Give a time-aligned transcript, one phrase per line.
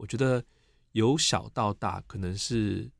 [0.00, 0.42] 我觉得
[0.92, 2.90] 由小到大，可能是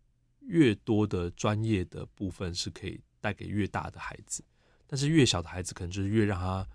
[0.40, 4.44] 越多的专业的部分是可以带给越大的孩子，
[4.86, 6.66] 但是越小的孩子，可能就是越让他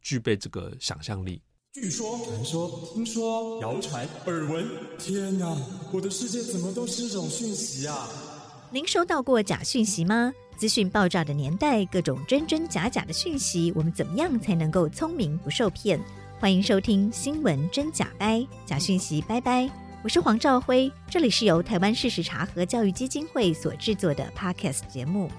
[0.00, 1.42] 具备这个想象力。
[1.74, 4.66] 据说、传说、听说、谣传、耳闻，
[4.98, 5.54] 天哪！
[5.92, 8.08] 我的世界怎么都是这种讯息啊？
[8.70, 10.32] 您收到过假讯息吗？
[10.56, 16.00] 资讯爆炸的年代，各种真真假假的讯息，我们怎么样才能够聪明不受骗？
[16.44, 19.66] 欢迎收听新闻真假掰，假讯息拜拜。
[20.02, 25.30] 我是黄兆辉，这里是由台湾事实查核教育基金会所制作的 Podcast 节目。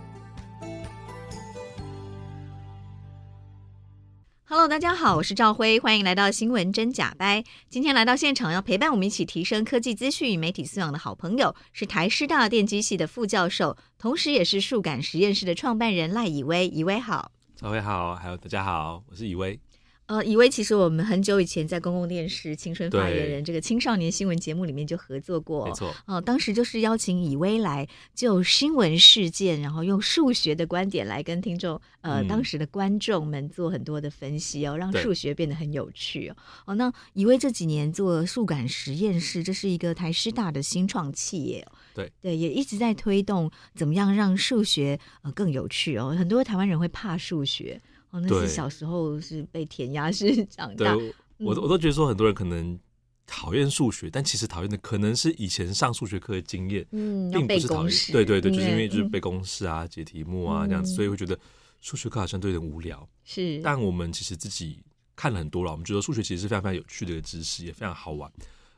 [4.45, 7.43] Hello，大家好，我是兆辉，欢迎来到新闻真假掰。
[7.69, 16.67] 今天来到现场要陪伴我们一起提升科技资讯与媒体素养的好朋友，是台师大电机系的副教授，同时也是数感实验室的创办人赖以威。
[16.67, 19.59] 以威好，兆徽好，还有大家好，我是以威。
[20.07, 25.89] 呃，以威其实我们很久以前在公共电视《青春发言人》这个青少年新闻节目里面就合作过，没错。
[26.05, 36.35] 哦、呃，当时就是邀请以威来就新闻事件，然后用数学的观点来跟听众，呃，嗯、当时的观众们做很多的分析哦，让数学变得很有趣哦。
[36.67, 46.15] 哦，那以威这几年做数感实验室，这是一个台师大的新创企业，对对，也一直在推动怎么样让数学呃更有趣哦。
[46.15, 47.81] 很多台湾人会怕数学。
[48.19, 50.95] 那是小时候是被填鸭式 长大。
[50.95, 52.79] 对，我我都觉得说很多人可能
[53.27, 57.97] 讨厌数学，嗯、但其实讨厌的可能是以前上数学课的经验，嗯，并不是讨厌。
[58.11, 61.37] 对对对，就是因为就是背公式啊、嗯、解题目啊这样子，所以会觉得
[61.81, 63.07] 数学课好像都有点无聊。
[63.23, 64.79] 是，但我们其实自己
[65.15, 68.31] 看了很多了，我们觉得数学其实是非常非常有趣的一个知识，也非常好玩，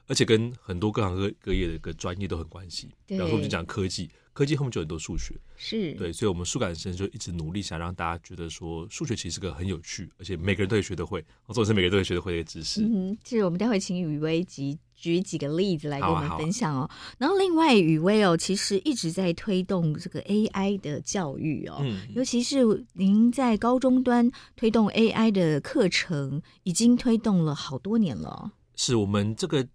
[0.07, 2.89] 而且跟很多各行各各业的一个专业都很关系。
[3.05, 4.09] 比方说，我们就讲科技。
[4.33, 12.83] 科技后面就很多数学，是对，所以，我们数感生就一直努力，想让大家觉得说，数学其实是个很有趣，而且每个人都可以学得会，或者是每个人都可以学得会的一个知识。
[12.83, 16.81] 嗯，其实我们待会请雨薇及举几个例子来跟我们分享哦。
[16.81, 22.59] 啊啊，然后，另外雨薇哦，其实一直在推动这个 AI 的教育哦，嗯，尤其是
[22.93, 28.51] 您在高中端推动 AI 的课程，已经推动了好多年了。
[28.75, 29.67] 是我们这个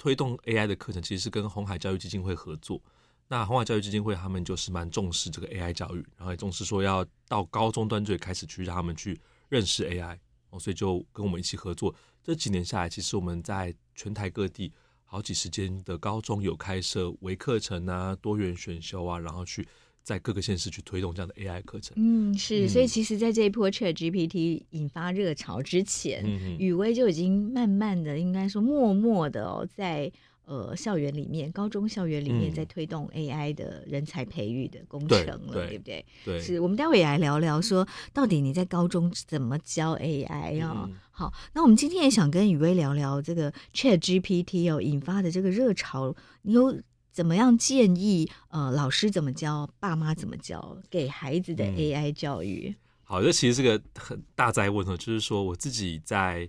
[0.00, 2.80] 推动 AI 的课程，其实是跟红海教育基金会合作。
[3.28, 10.18] 那红海教育基金会他们就是蛮重视这个 AI 教育，然后也重视说要到高中端最开始去让他们去认识 AI，
[10.48, 11.94] 哦，所以就跟我们一起合作。
[12.24, 14.72] 这几年下来，其实我们在全台各地
[15.04, 19.68] 好几十间的高中有开设微课程啊、多元选修啊，然后去
[20.02, 21.94] 在各个县市去推动这样的 AI 课程。
[21.96, 30.12] 嗯，是，所以其实在这一波 ChatGPT 引发热潮之前，嗯，以威就已经慢慢的，应该说默默的哦，在。
[30.46, 36.04] 呃，校园里面，高中校园里面在推动 AI 的人才培育的工程了，嗯、对，对，对不对？
[36.24, 40.88] 对，是我们待会也来聊聊，说到底你在高中怎么教 AI 啊、哦？
[40.90, 46.76] 嗯、好，那我们今天也想跟雨薇聊聊这个 ChatGPT 哦引发的这个热潮，你有
[47.20, 48.26] 怎么样建议？
[48.48, 52.70] 呃，老师怎么教，爸妈怎么教，给孩子的 AI 教育？
[52.70, 56.48] 嗯、好，这其实是个很大哉问哦，就是说我自己在。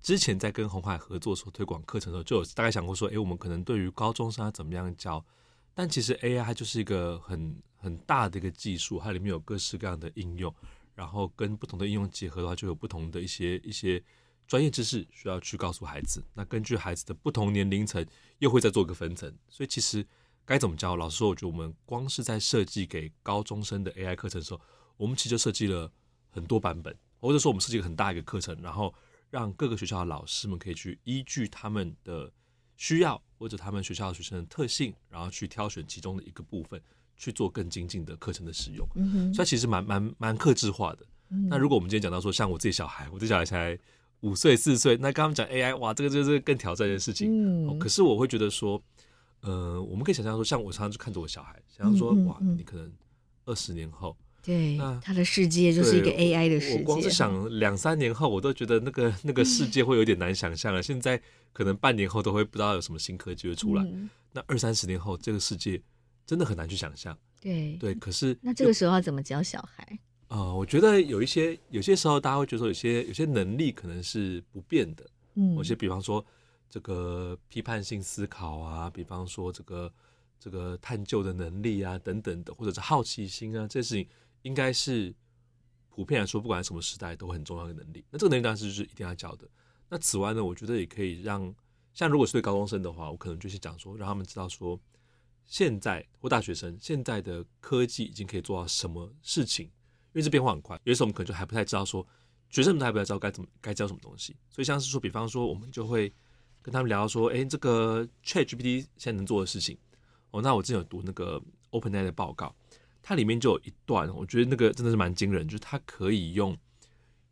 [0.00, 5.24] 之前在跟鸿海合作所推广课程的时候，就有大概想过说，哎，我们可能对于高中生要怎么样教？
[5.72, 10.52] 但其实 AI 它就是一个很很大的一个技术，它里面有各式各样的应用，
[10.96, 14.02] 然后跟不同的应用结合的话，就有不同的一些一些
[14.48, 16.20] 专业知识需要去告诉孩子。
[16.34, 18.04] 那根据孩子的不同年龄层，
[18.38, 19.32] 又会再做一个分层。
[19.48, 20.04] 所以其实
[20.44, 20.96] 该怎么教？
[20.96, 24.60] 老师说，我觉得我们光是在设计给高中生的 AI 课程的时候，
[24.96, 25.92] 我们其实就设计了
[26.30, 28.92] 很多版本，或者说我们设计了很大一个课程，然后。
[29.30, 32.32] 让各个学校的老师们可以去依据他们的
[32.78, 36.80] 需要或者他们学校的学生的特性，然后去挑选其中的一个部分
[37.14, 38.88] 去做更精进的课程的使用。
[38.94, 41.04] 嗯，所以其实蛮蛮蛮克制化的。
[41.28, 43.78] 嗯、那如果我们今天讲到说，像我自己小孩，我自己小孩才
[44.20, 47.30] 五岁四岁，那刚刚讲 AI，哇，这个就是更挑战的事情。
[47.30, 48.82] 嗯、哦，可是我会觉得说，
[49.42, 52.92] 呃，我们可以想象说，像我常常就看着我小孩，想象说，哇，你可能
[53.44, 54.16] 二十年后。
[54.40, 56.78] 对，那他的世界就是一个 AI 的世界。
[56.78, 60.80] 我光是想两三年后，我都觉得那个那个世界会有点难想象了。
[60.80, 61.20] 嗯、现在
[61.52, 63.82] 可能半年后都会不知道有什么新科技会出来。
[63.82, 65.80] 嗯、那二三十年后，这个世界
[66.24, 67.16] 真的很难去想象。
[67.40, 69.98] 对对，可是那这个时候要怎么教小孩？
[70.28, 75.04] 啊、呃，我觉得有一些有些时候，大家会觉得说有些有些能力可能是不变的。
[75.34, 76.24] 嗯，有些比方说
[76.70, 79.92] 这个批判性思考啊，比方说这个
[80.38, 84.08] 这个探究的能力啊，等等的，或者是好奇心啊，这些事情。
[84.42, 85.12] 应该是
[85.88, 88.04] 普遍来说，不管什么时代都很重要的能力。
[88.08, 89.46] 那这个能力当然是就是一定要教的。
[89.88, 91.52] 那此外呢，我觉得也可以让，
[91.92, 94.78] 像如果是对高中生的话，我可能就是讲说，让他们知道说，
[95.44, 99.72] 现在或大学生现在的科技已经可以做到什么事情，因
[100.14, 100.78] 为这变化很快。
[100.84, 102.06] 有时候我们可能就还不太知道说，
[102.50, 104.34] 学生们都还不太知道该怎么该教什么东西。
[104.50, 106.12] 所以像是说，比方说，我们就会
[106.62, 109.76] 跟他们聊说，哎，这个 ChatGPT 现在能做的事情。
[110.30, 111.40] 哦，那我之前有读那个
[111.70, 112.54] OpenAI 的报告，
[113.02, 116.56] 它里面就有一段，我觉得那个真的是蛮惊人，就是它可以用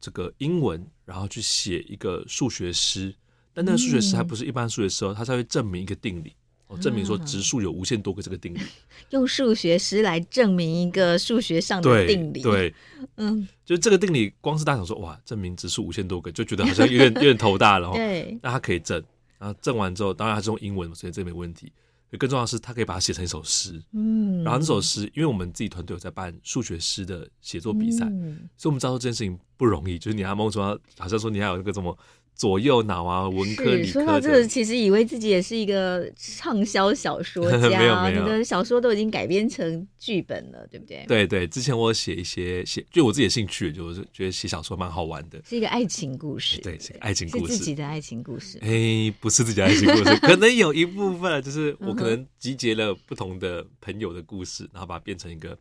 [0.01, 3.15] 这个英文，然后去写一个数学诗，
[3.53, 6.35] 但那个数学诗还不是一般数学诗哦，它才会证明一个定理。
[6.69, 8.59] 哦，证明说质数有无限多个这个定理，
[9.11, 12.43] 用数学诗来证明一个数学上的定理。
[12.43, 12.75] 对，对
[13.19, 17.93] 嗯，就这个定理，光是大家想说哇，证明质数无限多个，就觉得好像有点有点头大了。
[17.95, 19.01] 对，那他可以证，
[19.39, 21.73] 然后证完之后，当然它是用英文，所以这没问题。
[22.19, 23.81] 更重要的是，他可以把它写成一首诗。
[23.93, 29.99] 嗯，然后这首诗，因为我们自己团队有在办数学诗的写作比赛，嗯、所以我们知道说这件事情不容易。
[29.99, 31.97] 就是你还梦说，好像说你还有那个什么。
[32.37, 33.93] 左右脑啊，文科理科。
[33.93, 41.05] 说到这个，其实以为自己也是一个畅销小说 家，没有没有，你的小说都已经改编成剧本了，对不对？
[41.09, 48.59] 对对，之前我写一些写，就我自己的兴趣，就是觉得写小说蛮好玩的，是一个爱情故事，对，是个爱情故事，是自己的爱情故事。
[48.61, 55.57] 哎，不是自己的爱情故事， 可能有一部分就是我可能集结了不同的朋友的故事，然后把它变成一个。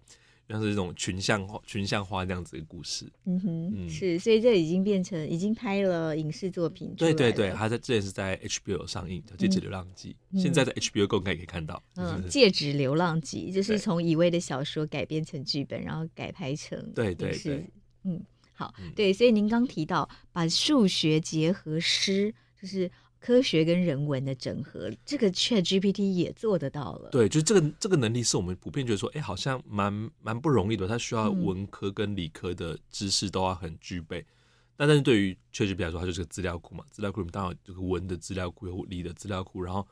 [0.48, 6.94] 像是这种群像化、群像化那样子的故事，嗯哼，嗯是，所以这已经变成已经拍了影视作品。
[6.96, 11.82] 对对对，他在这也是在 HBO 上映的《戒指流浪记》，嗯，现在在 HBO 公开可以看到。
[11.96, 17.70] 嗯，《戒指流浪记》就是从以威的小说改编成剧本，然后改拍成对对对，
[18.04, 22.92] 嗯，好，对，所以您刚提到把数学结合诗，就是。
[23.26, 27.10] 科学跟人文的整合，这个 ChatGPT 也做得到了。
[27.10, 29.92] 对，就是这个这个能力是我们普遍觉得说，哎，好像蛮
[30.22, 30.88] 蛮不容易的。
[30.88, 34.20] 它需要文科跟理科的知识都要很具备。
[34.20, 34.26] 嗯、
[34.78, 39.88] 但但是对于 ChatGPT 来说，它就是个资料库嘛，资料库里面当然有这个文的资料库，有理的资料库，然后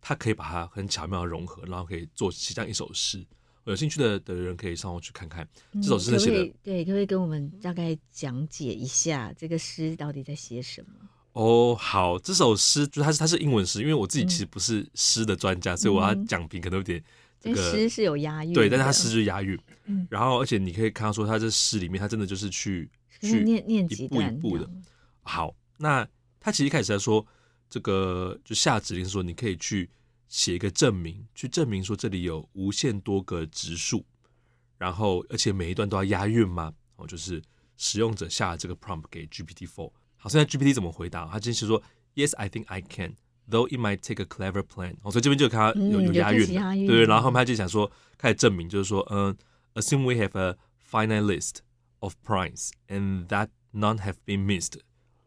[0.00, 3.26] 它可以把它很巧妙的融合，然后可以做写这样一首诗。
[3.64, 5.46] 有兴趣的的人可以上网去看看
[5.82, 6.54] 这首诗写的、嗯。
[6.62, 11.08] 对，可不可以跟我们大概讲解一下这个诗到底在写什么？
[11.32, 17.02] 哦，好，这首诗就它是它是英文诗，因为我自己其实不是诗的专家，嗯、所以我要讲评可能有点
[17.40, 22.90] 这个诗是有押韵，对，但是它诗就是押韵，嗯，然后而且你可以看到说它这诗里面，它真的就是去
[23.20, 24.68] 去念念一步一步的。
[25.22, 26.08] 好，那
[26.40, 27.24] 他其实一开始在说
[27.70, 29.88] 这个就下指令说，你可以去
[30.26, 34.04] 写一个证明，去证明说这里有无限多个质数，
[34.76, 36.72] 然后而且每一段都要押韵吗？
[36.96, 37.40] 哦，就是
[37.76, 39.92] 使用者下了这个 prompt 给 GPT-4。
[40.18, 41.26] 好，现在 GPT 怎么回答？
[41.26, 41.82] 他坚持说
[42.14, 43.14] ，Yes, I think I can,
[43.48, 44.96] though it might take a clever plan。
[45.02, 46.46] 哦，所以这边就看他有有押韵，
[46.86, 47.06] 对对。
[47.06, 49.36] 然后他就想说，开始证明，就是说，嗯
[49.74, 50.56] ，Assume we have a
[50.90, 51.58] finite list
[52.00, 54.80] of primes and that none have been missed。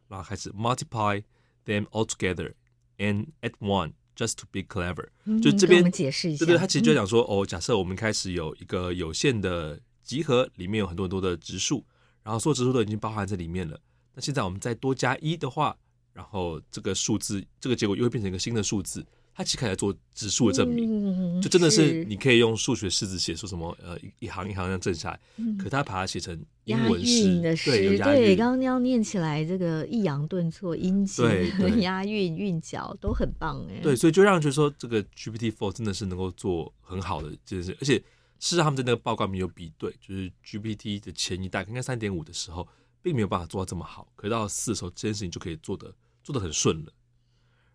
[0.09, 1.23] 然后开始 multiply
[1.65, 2.53] them all together
[2.97, 5.07] and add one just to be clever。
[5.41, 11.85] 就这边解释一下，对对，他其实就讲说，哦，假设我们开始有一个有限的集合，里面有很多很多的植数，
[12.23, 13.79] 然后所有植数都已经包含在里面了。
[14.13, 15.75] 那现在我们再多加一的话，
[16.13, 19.06] 然后这个数字，这个结果又会变成一个新的数字。
[19.34, 25.19] 它其实可以来做指数的证明，嗯、就真的是你可以用数学式子写出什么呃一行一行这样正下来。
[25.38, 31.24] 嗯、可它把它写成英文诗的诗，对，对，刚刚那样念起来，这个抑扬顿挫、音节
[31.58, 33.80] 和押韵、韵脚都很棒哎。
[33.81, 38.04] 对，所以就让人觉得说，这个 GPT Four 真的是能够做很好的这件事，而且事
[38.50, 42.68] 实上他们在那个报告里面有比对，就是 GPT 的前一代，应该三点五的时候。
[43.01, 45.94] 并没有办法做到这么好，可是到四的时候，这件事情就可以做的
[46.24, 46.94] 做的很顺了。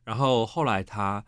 [0.05, 1.25] 然后后来他，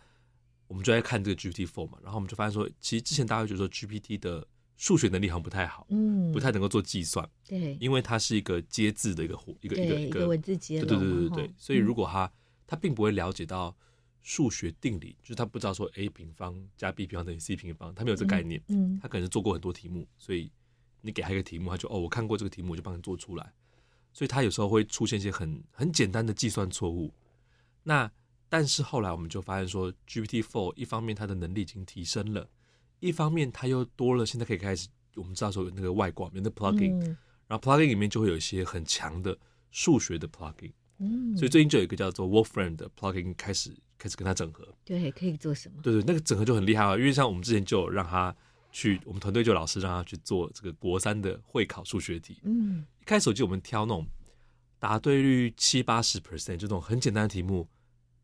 [0.67, 12.31] 我们就在看这个 GPT Four 嘛，然后我们就发现说，其实之前大家会觉得说 GPT 的数学能力好像不太好，嗯，不太能够做计算，对，因为它是一个接字的一个活，一个一个一个文字接龙，对对对对对，所以如果他
[12.67, 13.77] 他并不会了解到
[14.23, 20.53] 数学定理，就是他不知道说 a 平方加 b 平方等于 c 平方，他没有这个概念，嗯，他可能是做过很多题目，所以
[21.01, 23.53] 你给他一个题目，他就哦，我看过这个题目，我就帮你做出来。
[24.19, 27.15] 所以它有时候会出现一些很很简单的计算错误。
[27.85, 28.11] 那
[28.49, 32.49] 但是后来我们就发现说，GPT Four 一方面它的能力已经提升了，
[32.99, 39.39] 一方面它又多了，现在可以开始我们知道说有那个外挂，有那 plugin，、嗯、然后 plugin 里面就会有一些很强的
[39.71, 40.73] 数学的 plugin。
[40.99, 44.67] 嗯，所以最近就有一个叫做 Wolfram 的 plugin 开始开始跟它整合。
[44.85, 45.81] 对，可以做什么？
[45.81, 48.35] 对对，那个整合就很厉害了，因为像我们之前就有让它
[48.71, 52.41] 去，我们团队就有老师让他去做这个国三的会考数学题。
[52.45, 52.85] 嗯。
[53.01, 54.07] 一开手机，我们挑那种
[54.79, 57.67] 答对率七八十 percent，这种很简单的题目，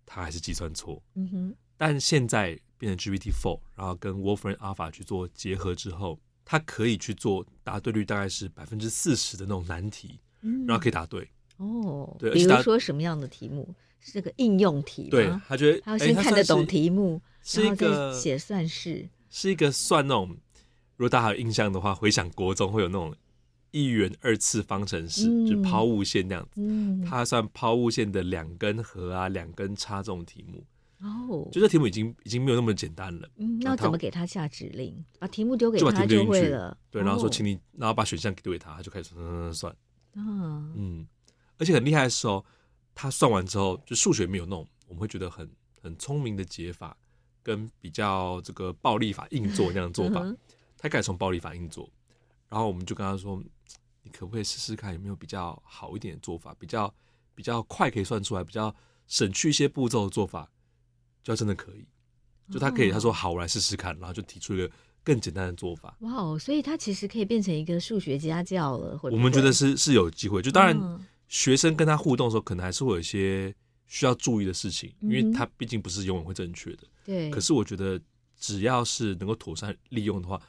[0.05, 1.03] 他还是计算错。
[1.15, 1.57] 嗯哼。
[1.77, 11.29] 但现在变成 GPT Four，然后跟 Wolfram Alpha 去做结合之后，它可以去做答对率大概是百分之四十的那种难题，嗯、然后可以答对。
[11.57, 12.33] 哦，对。
[12.33, 13.75] 比如说什么样的题目？
[14.07, 15.09] 是这个应用题吗？
[15.13, 20.29] 对，他觉得他要先看得懂题目，是一个写算式，是一个算那种。
[20.97, 23.13] 如果大家有印象的话，回想国中会有那种。
[23.73, 26.61] 一元二次方程式，嗯、就抛物线那样子。
[26.63, 30.65] 嗯，它算抛物线的两根和啊，两根差这种题目。
[31.01, 33.29] 哦，就这题目已经已经没有那么简单了。
[33.35, 35.05] 嗯，那怎么给他下指令？
[35.19, 36.79] 把题目丢给他就，就会了。
[36.89, 39.77] 对，然后说，请你，然后把选项丢给他，他就开始算算。
[40.15, 41.07] 嗯嗯，
[41.59, 42.47] 而且很厉害的时候，
[42.95, 45.51] 他算完之后，就数学没有弄，我们会觉得很
[45.83, 46.97] 很聪明的解法，
[47.45, 50.37] 跟比较这个暴力法硬做那样的做法，嗯、
[50.77, 51.89] 他改从暴力法硬做。
[52.49, 53.41] 然后我们就跟他说
[54.03, 56.93] ：“你可不可以试试看有没有比较好一点的做法，比较
[57.35, 58.75] 比较快可以算出来，比较
[59.07, 60.51] 省去一些步骤的做法，
[61.23, 61.87] 就真的可以。
[62.53, 64.71] 就他可以，他说好，我来试试看，然后就提出一个
[65.03, 65.97] 更简单的做法。
[66.01, 68.99] 哇哦，所以他其实可以变成一个数学家教了。
[69.05, 70.41] 我们觉得是是有机会。
[70.43, 73.55] 就当然，学生跟他互动的时候，可能还是会有一些
[73.87, 76.85] 需要注意的事情，因为他毕竟不是永远会正确的。
[77.05, 77.31] 对。
[77.31, 78.01] 可是我觉得，
[78.39, 80.41] 只要是能够妥善利用的话。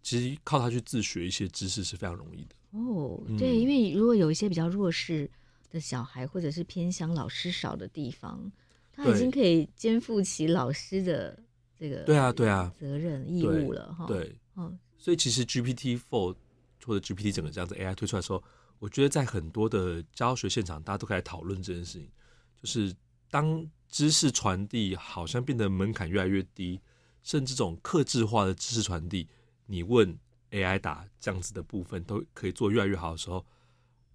[0.00, 3.20] 其实靠他去自学一些知识是非常容易的哦。
[3.36, 5.30] 对，因为如果有一些比较弱势
[5.70, 8.50] 的小孩，或者是偏向老师少的地方，
[8.90, 11.38] 他已经可以肩负起老师的
[11.78, 14.06] 这个对啊对啊责任义务了哈。
[14.06, 16.34] 对，哦，所以其实 GPT Four
[16.86, 18.42] 或者 GPT 整个这样子 AI 推出来的时候，
[18.78, 22.08] 我觉得在很多的教学现场，大家都可以来讨论这件事情，
[22.60, 22.94] 就是
[23.30, 26.80] 当知识传递好像变得门槛越来越低，
[27.22, 29.26] 甚至这种克制化的知识传递。
[29.66, 30.18] 你问
[30.50, 33.44] AI 答这样子的部分都可以做越来越好的时候，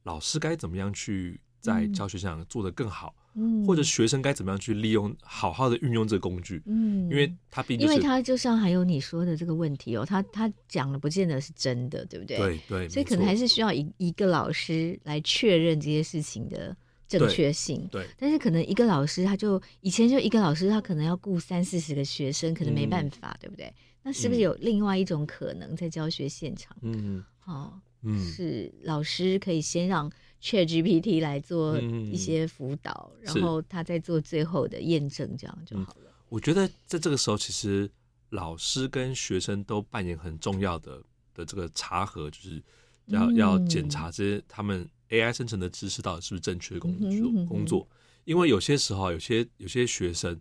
[0.03, 3.15] 老师该怎么样去在教学上做得更好？
[3.35, 6.61] 嗯，或者学生该怎么样去利用好好的运用这个工具？
[6.67, 12.37] 嗯，因为他毕竟因为他就像还有你说的这个问题哦，他他讲的不见得是真的，对不对？
[12.37, 16.77] 对对，所以可能还是需要一一个老师来确认这些事情的
[17.19, 17.87] 正确性。
[17.91, 23.73] 对，但是可能一个老师他就以前就一个老师，他可能要顾三四十个学生，可能没办法，对不对？
[24.03, 26.75] 那是不是有另外一种可能，在教学现场？
[26.81, 36.13] 嗯，哦，嗯，是老师可以先让 ChatGPT 来做一些辅导，嗯、然后他再做最后的验证，这样就好了、嗯。
[36.27, 37.89] 我觉得在这个时候，其实
[38.31, 41.01] 老师跟学生都扮演很重要的
[41.33, 42.61] 的这个查核，就是
[43.05, 47.87] 要、嗯、要检查这些他们 AI 生成的知识到底是不是正确的工作、嗯、工作。
[48.25, 50.39] 因为有些时候，有些有些学生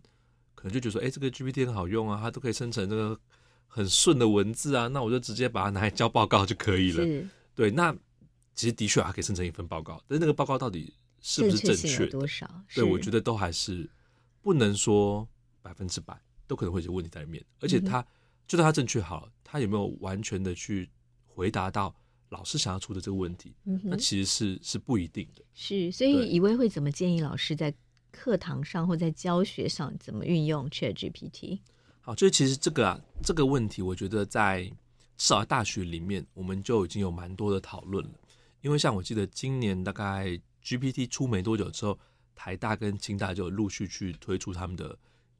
[0.55, 3.19] 可能就觉得说，哎，这个 GPT 很好用啊，它都可以生成这个。
[3.75, 7.27] 很顺的文字啊，那我就直接把它拿来交报告就可以了。
[7.55, 7.91] 对，那
[8.53, 12.47] 其实的确还可以生成一份报告，但是那个报告到底是不是正确多少？
[12.75, 13.89] 对，我觉得都还是
[14.43, 15.27] 不能说
[15.63, 16.15] 百分之百，
[16.45, 17.43] 都可能会有问题在里面。
[17.61, 18.05] 而且它、嗯、
[18.45, 20.87] 就算它正确好了，他有没有完全的去
[21.25, 21.95] 回答到
[22.33, 23.53] 老师想要出的这个问题？
[23.65, 25.43] 嗯、那其实是是不一定的。
[25.53, 27.71] 是，所以以威会怎么建议老师在
[28.11, 31.59] 课堂上或在教学上怎么运用 ChatGPT？
[32.01, 34.63] 好，就是其实这个啊，这个问题，我觉得在
[35.15, 38.11] 至少在大学里面，我们就已经有蛮多的讨论了。
[38.61, 41.97] 因为像我记得今年大概 GPT 出没多久之后，
[42.33, 44.97] 台大跟清大就有陆续去推出他们的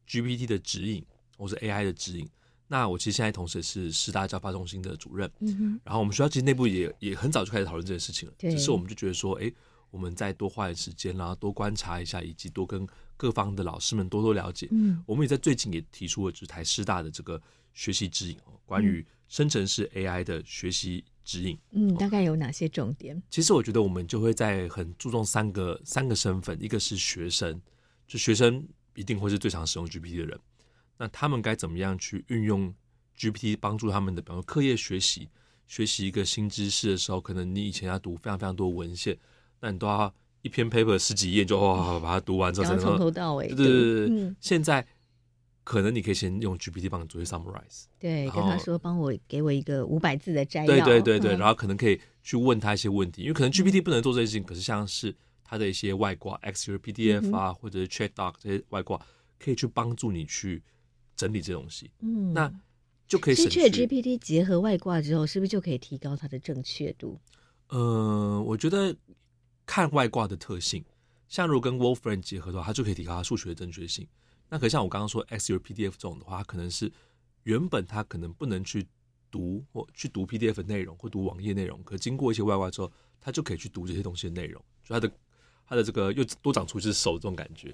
[0.08, 1.04] GPT 的指引，
[1.38, 2.30] 或是 AI 的指引。
[2.67, 8.36] 那我其实现在同时也是师大教发中心的主任，嗯哼，然后我们学校其实内部也也很早就开始讨论这件事情了。
[8.38, 9.51] 对，只是我们就觉得说，哎，
[9.91, 12.88] 我们再多花点时间，然后多观察一下，以及多跟。
[13.15, 14.67] 各方的老师们多多了解。
[14.72, 17.41] 嗯，我们也在最近也提出了，就是台师大的这个
[17.74, 21.58] 学习指引哦，关于生成式 AI 的学习指引。
[21.72, 23.22] 嗯，大概有哪些重点？
[23.29, 27.62] 其实我觉得我们就会在很注重三个三个身份，一个是学生，
[28.08, 30.39] 就学生一定会是最常使用 GPT 的人。
[30.98, 32.74] 那他们该怎么样去运用
[33.18, 35.30] GPT 帮助他们的，比方说课业学习，
[35.68, 39.18] 学习一个新知识的时候，可能你以前要读非常非常多文献，
[39.60, 40.14] 那你都要。
[40.44, 43.48] 一篇 paper 十几页就哇把它读完之后，从头到尾。
[43.48, 44.86] 对对对对，嗯、现在
[45.64, 47.86] 可能你可以先用 GPT 帮你做一些 summarize。
[47.98, 50.68] 对，跟他说帮我给我一个五百字的摘要。
[50.68, 59.00] 对对对对，嗯、然后可能可以去问他一些问题，因为可能 GPT 不能做这些事情，嗯、可是像是它的一些外挂 Excel PDF 啊，嗯、或者是 ChatDoc 这些外挂，
[59.40, 60.62] 可以去帮助你去
[61.15, 61.91] 整理这东西。
[62.00, 62.53] 嗯，那
[63.08, 63.60] 就可以省去。
[63.60, 67.20] 所以 GPT 结合外挂之后，是不是就可以提高它的正确度？
[67.70, 68.96] 呃，我觉得。
[69.65, 70.84] 看外挂的特性，
[71.29, 74.05] 像如果跟 Wolfram 结合的话，它就可以提高它数学的正确性。
[74.50, 76.91] 那可像我刚刚说 Excel PDF 这种的话，它可能是
[77.43, 78.86] 原本它可能不能去
[79.32, 82.91] 读或去读 PDF 的内容或读网页内容，可经过一些外挂之后，
[83.22, 84.62] 它就可以去读这些东西的内容。
[84.84, 85.10] 就它的
[85.65, 87.74] 它的这个又多长出一只手这种感觉。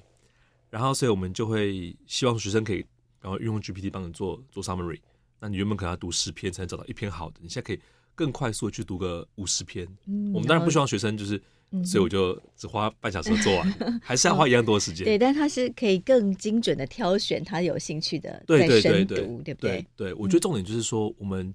[0.69, 2.85] 然后，所以我们就会希望学生可以
[3.21, 4.99] 然后运用 GPT 帮你做做 summary。
[5.39, 7.79] 那你原本可能要读十篇才能找到一篇好的，你现在可以
[8.15, 9.87] 更快速的去读个五十篇。
[10.05, 11.41] 嗯，我们当然不希望学生就是。
[11.85, 15.05] 所以我就只花半小时做完，还是要花一样多的时间。
[15.05, 19.85] 对，但他是可以更精准的挑选他有兴趣的，对对对对，对不对？
[19.95, 21.53] 对，我觉得重点就是说，我们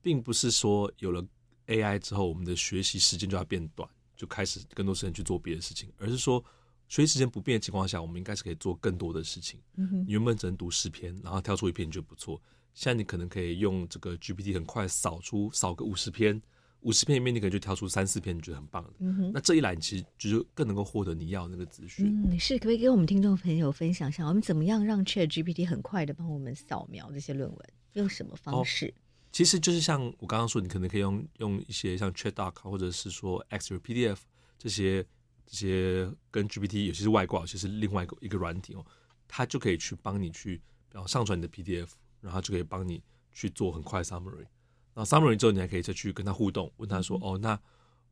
[0.00, 1.20] 并不是说有了
[1.66, 6.40] AI 之后，我们的学习时间就要变短，就开始更多时间去做别的事情，而是说
[6.88, 9.60] 学习时间不变的情况下，我们应该是可以做更多的事情。
[9.76, 12.40] 嗯哼，你原本只能读十篇，然后挑出一篇就不错，
[12.74, 16.40] 现在你可能可以用这个 GPT 很快扫出扫个五十篇。
[16.82, 18.92] 五十篇里面，你可能就挑出三四篇你觉得很棒的。
[19.32, 22.06] 那这一来，你其实就是更能够获得你要的那个资讯。
[22.30, 27.58] 嗯，是，可不可以给我们听众朋友分享一下，我们怎么样让 ChatGPT 很快的帮我们扫描这些论文？
[27.94, 28.86] 用什么方式？
[28.86, 28.92] 哦，
[29.32, 34.18] 其实就是像我刚刚说，你可能可以用用一些像 ChatDoc 或者是说 X-Ray PDF
[34.56, 35.04] 这些
[35.46, 38.84] 这些跟 GPT 有些是外挂，有些是另外一个一个软体哦，
[39.28, 40.60] 它就可以去帮你去，
[40.90, 41.88] 然后上传你的 PDF，
[42.20, 44.46] 然后就可以帮你去做很快 summary。
[44.92, 47.58] 然后 summary 之后，你还可以再去跟他互动，问他说：“哦，那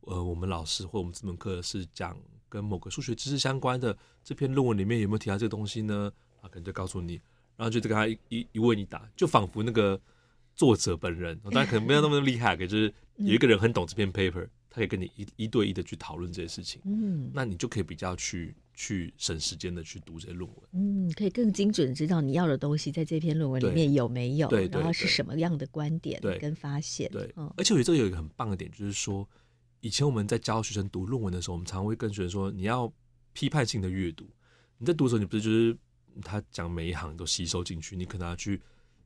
[0.01, 2.15] 呃，我们老师或我们这门课是讲
[2.47, 6.11] 跟某个数学知识相关的，这篇论文里面有没有提到这个东西呢？”
[6.41, 7.13] 啊，可能就告诉你，
[7.57, 9.99] 然后就跟他一一一问一答，就仿佛那个
[10.55, 16.81] 作者本人，当然可能没有那么厉害，可是有一个人很懂这篇 paper，他可以跟你一一对一的去讨论这些事情。
[16.83, 18.53] 嗯，那你就可以比较去。
[18.77, 29.25] 去省时间的去读这些论文，嗯，可以更精准知道你要的东西在这篇论文里面有没有，对，对，然后是什么样的观点跟发现，对，而且我觉得这有一个很棒的点，就是说，
[29.79, 32.91] 以前我们在教学生读论文的时候，我们常会跟学生说，你要
[33.31, 34.27] 批判性的阅读。
[34.77, 35.77] 你在读的时候，你不是就是
[36.21, 38.61] 他讲每一行都吸收进去，你可能要去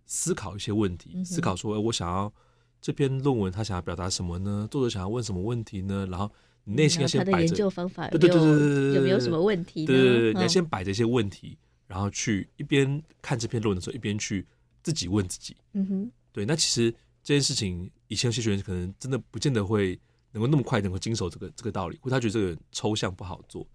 [0.08, 2.34] 思考一些问题，嗯、思考说，哎，我想要
[2.82, 4.68] 这篇论文他想要表达什么呢？
[4.70, 6.08] 作者想要问什么问题呢？
[6.10, 6.32] 然后。
[6.66, 9.88] 你内心要先摆着，他的研究方法对对对对对，有没有什么问题？
[9.88, 11.58] 对对对，你要先摆着一些问题，
[11.88, 14.46] 然后去一边看这篇论文的时候，一边去
[14.84, 15.56] 自己问自己。
[15.74, 16.46] 嗯哼，对。
[16.46, 16.92] 那其实
[17.24, 20.00] 这件事情，以前有些学员可能真的不见得会
[20.32, 23.66] 能够那么快能够经手这个这个道理，或他觉得这个抽象不好做。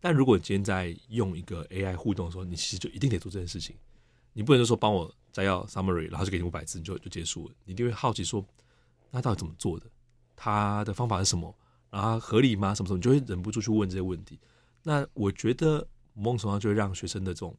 [0.00, 3.76] 但如果你今天在用一个 AI 互动的时候，你其实就一定得做这件事情。
[4.32, 7.54] 你不能说帮我摘要 summary，然后就给你五百字，你就就结束了。
[7.64, 8.44] 你一定会好奇说，
[9.10, 9.86] 那到底怎么做的？
[10.36, 11.54] 他的方法是什么？
[11.90, 12.74] 然后合理吗？
[12.74, 12.98] 什么什么？
[12.98, 14.38] 你就会忍不住去问这些问题。
[14.82, 17.54] 那我觉得某种程度上就会让学生的这种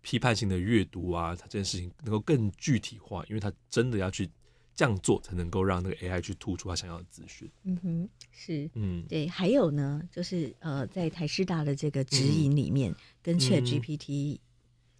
[0.00, 4.28] 批判性的阅读啊，他这件事情能够更具体化，因为他真的要去
[4.74, 7.50] 这样做，才能够让那个 AI 去突出他想要的资讯。
[7.64, 9.28] 嗯哼，是，嗯，对。
[9.28, 14.38] 还有呢，就是呃，在台师大的这个指引里面，嗯、跟 ChatGPT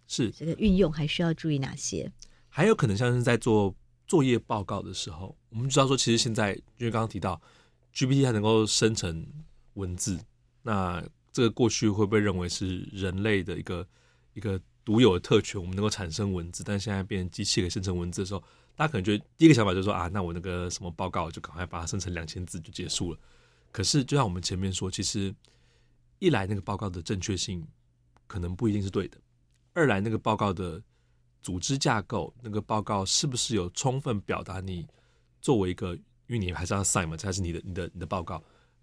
[0.07, 2.11] 是这个运用，还需要注意哪些？
[2.49, 3.75] 还有可能像是在做
[4.07, 7.39] 作业报告的时候，我们知道说，其实现在因为刚刚提到。
[7.95, 9.25] GPT 它能够生成
[9.73, 10.19] 文字，
[10.61, 13.87] 那这个过去会被认为是人类的一个
[14.35, 15.59] 一个独有的特权？
[15.59, 18.43] 我们能够产生文字，但现在变成机器可以生成文字的时候，
[18.75, 23.19] 大家可能觉得第一个想法就是说啊，那我那个什么报告就赶快把它生成两千字就结束了。
[23.71, 25.33] 可是就像我们前面说，其实
[26.19, 27.65] 一来那个报告的正确性
[28.27, 29.17] 可能不一定是对的，
[29.77, 30.81] 二来那个报告的
[31.43, 34.87] 组织架构，那个报告是不是有充分表达你
[35.39, 35.97] 作为一个。
[36.29, 38.35] 因为你还是要 sign 嘛，这还是你的、你的、你的报告，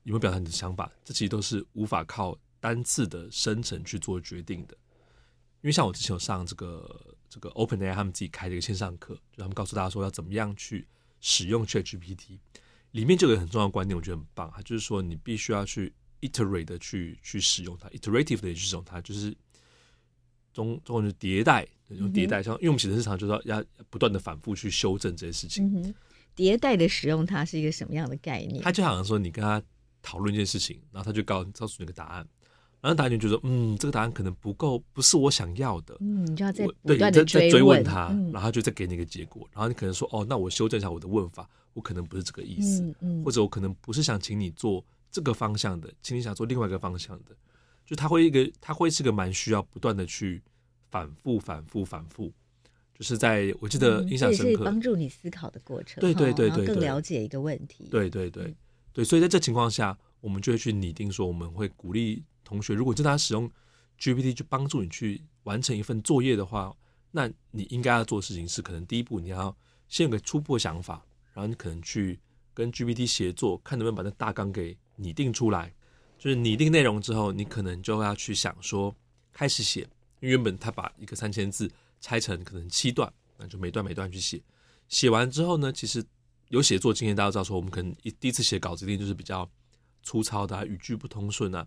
[0.05, 0.91] 有没有表达你的想法？
[1.05, 4.75] 这其实都是无法靠单次的生成去做决定的。
[5.61, 10.89] 因为像我之前有上这个这个 OpenAI 他们自己开的一个线上课，就他们告诉大家说要怎么样去
[11.21, 12.39] 使用 ChatGPT，
[12.93, 19.37] 里面就有个很重要的观点，我觉得很棒，它就是说你必须要去 iterate 的去去使用它，iterative 的去使用它，就是
[20.55, 25.71] 中中文就是迭代，用迭代，像因为我们写程式常就是要要不断的反复去修正这些事情。
[25.75, 25.95] 嗯
[26.37, 28.61] 迭代的使用它是一个什么样的概念？
[28.61, 29.63] 他就好像说，你跟他
[30.03, 32.27] 讨论一件事情，然后他就告告诉你个答案，
[32.81, 35.97] 然后答案就觉得，嗯，这个答案可能不够，不是我想要的。
[36.01, 39.49] 嗯，你就要再不断的追问他，嗯、然后就再给你一个结果。
[39.53, 42.93] 然后你可能说，哦，那我修正一下我的问法，我可能不是这个意思，
[43.25, 47.37] 或者我可能不是想请你做这个方向的，请你想做另外一个方向的。
[47.85, 50.43] 就他会一个，他会是个蛮需要不断的去
[50.91, 52.33] 反复、反复、反复。
[52.97, 58.55] 就是在我记得印象深刻，帮助你思考的过程，对对对对，更了解一个问题，对对对。
[58.93, 63.51] 对，所以在这情况下，我们就会去拟定说，我们会鼓励同学，如果真的要使用
[63.99, 66.73] GPT 去帮助你去完成一份作业的话，
[67.11, 69.57] 那你应该要做的事情是，可能第一步你要
[69.89, 72.21] 先有个初步的想法，然后你可能去
[72.55, 75.74] 跟 GPT 协作，看能不能把那大纲给拟定出来。
[76.19, 78.95] 就是拟定内容之后，你可能就要去想说，
[79.33, 79.81] 开始写，
[80.21, 81.71] 因为原本他把一个三千字。
[82.01, 84.39] 拆成可能七段，那就每段每段去写。
[84.91, 86.05] 写完之后呢，其实
[86.51, 89.51] 有写作经验，大家知道说，我们可能一第一次写稿子一定就是比较
[90.03, 91.67] 粗糙的啊，语句不通顺啊。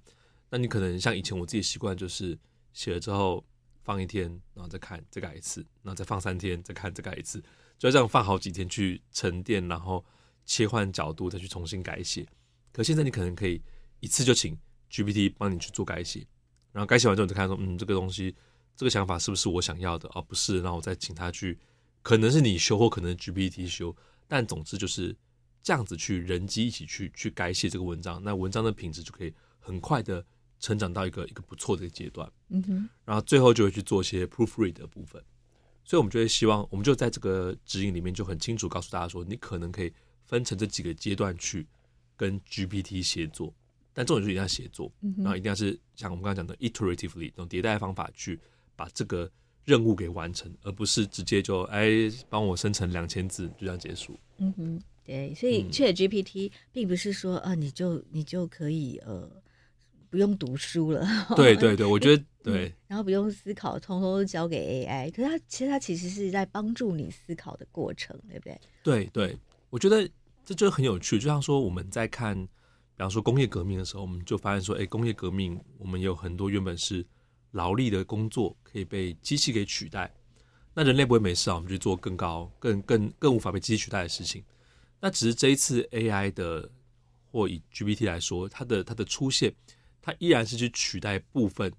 [0.51, 2.37] 那你可能像以前我自己习惯，就是
[2.71, 3.43] 写了之后
[3.83, 7.41] 放一天，然后再看，再改一次，然后再放三天，再看，再改一次，
[7.79, 10.05] 就要这样放好几天去沉淀，然后
[10.45, 12.23] 切换角度再去重新改写。
[12.71, 13.59] 可现在你可能可以
[13.99, 14.57] 一次就请
[14.91, 16.25] GPT 帮你去做改写，
[16.71, 18.35] 然后改写完之后你再看说，嗯，这个东西。
[18.75, 20.07] 这个想法是不是我想要的？
[20.09, 21.57] 而、哦、不是，然后我再请他去，
[22.03, 23.95] 可能是你修，或可能 GPT 修，
[24.27, 25.17] 但总之就是
[25.63, 30.23] 这样子去人机一起去去改写这个文章，那文章的品质就可以很快的
[30.59, 32.31] 成长到一个一个不错的阶段。
[32.49, 35.19] 嗯哼，然后最后就会去做一些 proofread 的部分。
[35.83, 39.91] 所以，我们就会希望，我们就在这个指引里面就很清楚告诉大家说，你可能可以
[40.27, 41.65] 分成这几个阶段去
[42.15, 43.51] 跟 GPT 协作，
[43.97, 48.39] 但重点就是一定要协作，然后一定要是像我们刚才讲的 iteratively 这种迭代方法去
[48.75, 49.27] 把这个
[49.65, 51.89] 任务给完成，而不是直接就哎
[52.29, 54.15] 帮我生成两千字就这样结束。
[54.37, 59.27] 嗯哼，对，所以 ChatGPT 并不是说啊，你就你就可以呃。
[60.09, 61.05] 不用读书了，
[61.35, 65.11] 对对对，我觉得 对、嗯，然后不用思考，通通都交给 AI。
[65.11, 68.57] 可是它其实它其实是在帮助你思考的过程，对不对？
[68.81, 69.37] 对对，
[69.69, 70.09] 我觉得
[70.45, 71.19] 这就很有趣。
[71.19, 72.47] 就像说我们在看，
[72.97, 77.05] 比方说工业革命的时候，我们就发现说，哎，工业革命我们有很多原本是
[77.51, 80.11] 劳力的工作可以被机器给取代，
[80.73, 84.43] 那人类不会没事啊，我们去做更高、更更更无法被机器取代的事情。
[84.99, 86.67] 那只是这一次 AI 的，
[87.31, 89.53] 或以 GPT 来说，它的它的出现。
[90.01, 91.69] 它依然是去取代部分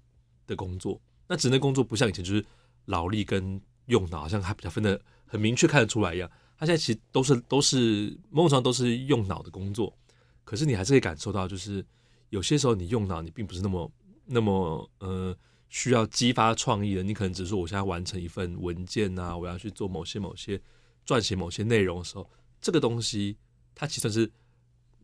[0.45, 2.45] 的工作，那职能工作不像以前就是
[2.85, 6.29] 劳力跟用脑，好像还比较分的很明确看得出来一样。
[6.55, 9.91] 它现在其实都是都是某种程度上都是用脑的工作，
[10.49, 11.85] 可是你还是可以感受到，就是
[12.31, 13.91] 有些时候你用脑，你并不是那么
[14.25, 15.37] 那么呃
[15.69, 20.59] 需要激发创意的，你可能只是说我现在完成一份文件啊，我要去做某些某些
[21.05, 22.27] 撰写某些内容的时候，
[22.59, 23.37] 这个东西
[23.75, 24.31] 它其实是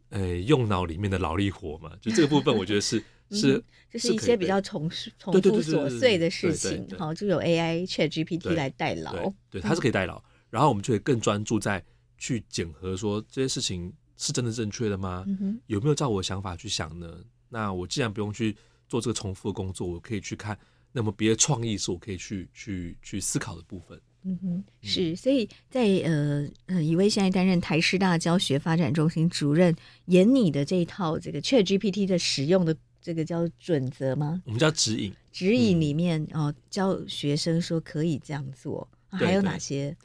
[0.09, 3.03] 呃用脑里面的劳力活嘛，就这个部分我觉得是。
[3.31, 11.83] 是，就是一些比较重重复琐碎的事情，好，就有 AI ChatGPT 来代劳，对，它是可以代劳，然后我们就会更专注在
[12.19, 15.25] 去检核，说这些事情是真的正确的吗？
[15.67, 17.23] 有没有照我的想法去想呢？
[17.49, 18.55] 那我既然不用去
[18.87, 20.57] 做这个重复的工作，我可以去看，
[20.91, 23.99] 那么别的创意是我可以去去去思考的部分。
[24.23, 29.75] 嗯哼，是，所以在呃呃，以威现在担任台师大教学发展中心主任，
[30.05, 32.75] 研你的这一套这个 ChatGPT 的使用的。
[33.01, 34.41] 这个叫准则吗？
[34.45, 35.13] 我们叫指引。
[35.31, 39.95] 指引里面、嗯、哦，教学生说可以这样做，还有哪些？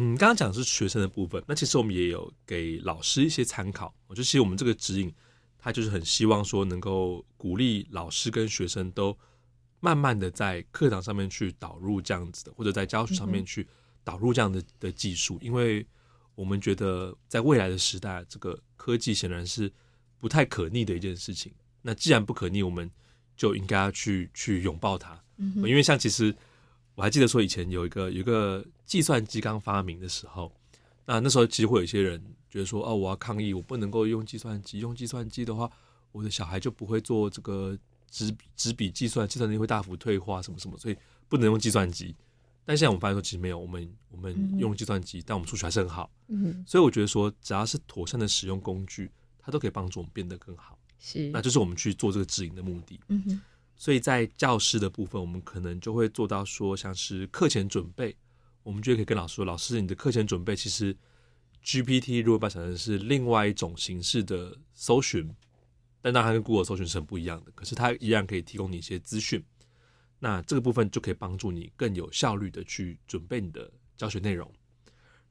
[0.00, 3.92] 嗯，刚刚讲的是学生的部分，那其实我们也有给老师一些参考。
[4.06, 5.12] 我就其实我们这个指引，
[5.58, 9.18] 他就是很希望说能够鼓励老师跟学生都
[9.80, 13.66] 慢慢的在课堂上面去导入这样子的，或者在教学上面去
[14.04, 15.84] 导入这样的的技术，嗯、因为
[16.36, 19.68] 我们觉得在未来的时代，这个科技显然是
[20.16, 21.52] 不太可逆的一件事情。
[21.82, 22.88] 那既然不可逆，我们
[23.36, 25.20] 就应该要去去拥抱它。
[25.38, 26.32] 嗯，因为像其实
[26.98, 30.52] 我还记得说，以前有一个有一个计算机刚发明的时候，
[31.06, 35.70] 那那时候其实会有一些人觉得说，哦，我要抗议，我不能够用计算机，用计算机的话，
[36.10, 37.78] 我的小孩就不会做这个
[38.10, 40.96] 纸纸笔计算，计算力会大幅退化，什么什么，所以
[41.28, 42.16] 不能用计算机。
[42.64, 46.10] 但现在我们发现说，其实没有，我们我们用计算机，但我们数学还是很好。
[46.26, 49.08] 嗯，所以我觉得说，只要是妥善的使用工具，
[49.38, 50.76] 它都可以帮助我们变得更好。
[50.98, 52.98] 是，那就是我们去做这个指引的目的。
[53.06, 53.40] 嗯哼，
[53.78, 58.14] 所以在教室的部分，我们可能就会做到说，像是课前准备，
[58.64, 60.94] 我们就可以跟老师说，老师，你的课前准备其实
[61.64, 65.32] GPT 如果把它想成是另外一种形式的搜寻，
[66.02, 69.42] 但当然它跟 Google 搜寻是很不一样的，可是它一样可以提供你一些资讯。
[70.18, 74.52] 那这个部分就可以帮助你更有效率的去准备你的教学内容。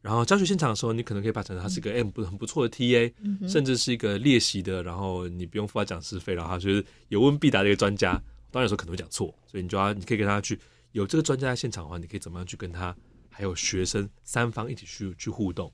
[0.02, 8.22] 然后教学现场的时候，你可能可以把它想成它是一个 M 不很不错的 TA，嗯，甚至是一个练习的，然后你不用付他讲师费，然后他就是有问必答的一个专家。
[8.52, 10.60] 当然有时候可能会讲错，所以你就要你可以跟他去
[10.92, 12.96] 有这个专家在现场的话，你可以怎么样去跟他
[13.30, 15.72] 还有学生三方一起去去互动。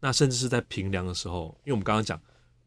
[0.00, 2.20] 那甚至是在评量的时候，因为我们刚刚讲，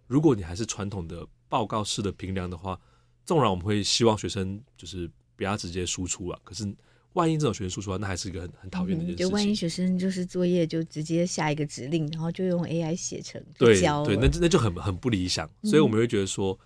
[0.08, 2.80] 如果你还是传统的报告式的评量的话，
[3.26, 6.74] 纵然我们会希望学生就是不要直接输出啊，可是。
[7.14, 9.28] 万一这种学生输出来，那还是一个很很讨厌的一件事情。
[9.28, 15.50] 就万一学生就是作业就直接下一个指令，然后就用 AI 写成对对，那那就很很不理想。
[15.64, 16.58] 所以我们会觉得说，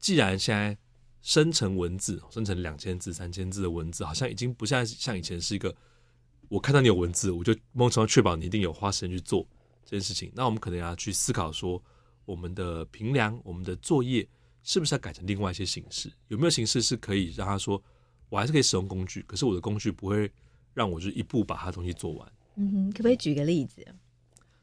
[0.00, 0.76] 既然现在
[1.22, 5.74] 生成文字，生成两千字、三千字的文字，好像已经不像像以前是一个，
[6.48, 9.46] 我看到你有文字，我就某种程度确保你一定有花时间去做
[9.84, 10.30] 这件事情。
[10.34, 11.82] 那我们可能要去思考说，
[12.24, 14.28] 我们的评量、我们的作业，
[14.62, 16.12] 是不是要改成另外一些形式？
[16.28, 17.82] 有没有形式是可以让他说？
[18.28, 20.30] 我还是可以使用工具，可是我的工具不会
[20.72, 22.32] 让我就一步把它东西做完。
[22.56, 23.86] 嗯哼，可不可以举个例子？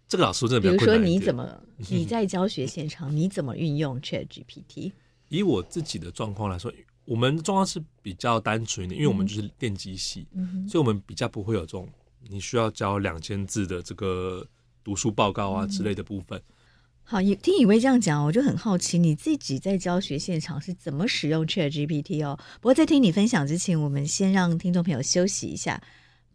[0.08, 4.91] 这个老师真的比如说你怎么你在教学现场你怎么运用 ChatGPT？
[5.29, 6.71] 以我自己的状况来说，
[7.05, 11.87] 我们状况是比较单纯的，因为我们就是电机系，嗯，所以我们比较不会有这种
[12.27, 14.45] 你需要交两千字的这个
[14.83, 16.37] 读书报告啊之类的部分。
[16.37, 16.53] 嗯
[17.11, 22.37] 好，听以威这样讲，我就很好奇你自己在教学现场是怎么使用 ChatGPT 哦。
[22.61, 25.81] 不过在听你分享之前，我们先让听众朋友休息一下，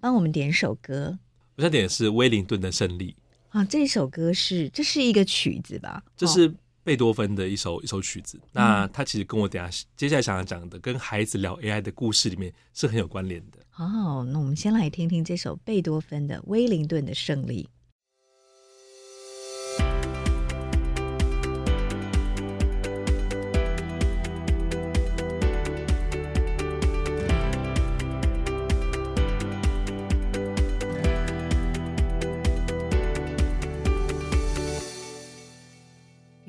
[0.00, 1.16] 帮我们点首歌。
[1.54, 3.14] 我想点的是威灵顿的胜利。
[3.50, 6.02] 啊，这首歌是这是一个曲子吧？
[6.16, 6.52] 这是
[6.84, 8.40] 贝多芬的一首一首曲子。
[8.52, 13.58] 那它其实跟我等下接下来想要讲的，跟孩子聊 AI 的故事里面是很有关联的。
[13.76, 17.64] 哦，那我们先来听听这首贝多芬的《威灵顿的胜利》。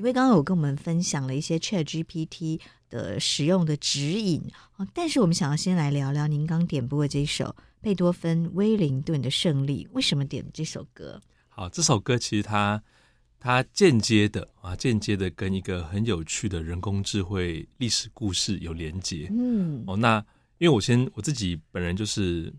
[0.06, 2.60] 因为刚刚有跟我们分享了一些 ChatGPT
[2.92, 4.40] 的使用的指引，
[4.94, 11.20] 但是我们想要先来聊聊您刚点播的这首贝多芬《威灵顿的胜利》，为什么点这首歌？
[11.50, 12.80] 好，这首歌其实它
[13.40, 19.28] 它间接的啊，间接的跟一个很有趣的人工智慧历史故事有连接。
[19.32, 20.24] 嗯，哦，那
[20.60, 22.54] 因为我先我自己本人就是，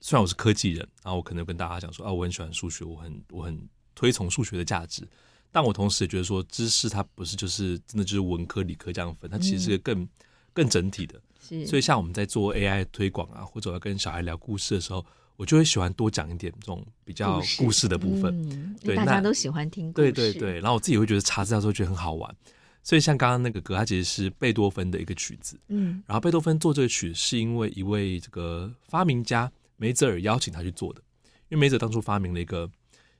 [0.00, 5.06] 虽然我是科技人，然后我可能跟大家讲说啊，我很喜欢数学，我很我很推崇数学的价值。
[5.54, 10.08] 但我同时也觉得说，知识它不是就是真的就是文科理科这样分，它其实是个更、嗯、
[10.54, 11.20] 更整体的。
[11.46, 15.04] 是，所以像我们在做 AI 推广啊，或者要跟小孩聊故事的时候，
[15.36, 18.34] 我就会喜欢多讲一点这种比较故事的部分。
[18.50, 20.10] 嗯、对，大家都喜欢听故事。
[20.10, 22.34] 对对对，然后我自己会觉得查资料的时候觉得很好玩。
[22.82, 25.60] 所以像刚刚那个歌，它其实是贝多芬的一个曲子。
[25.68, 31.02] 嗯，然后贝多芬做这个曲是因为一位这个发明家梅泽尔邀请他去做的，
[31.50, 32.70] 因为梅泽当初发明了一个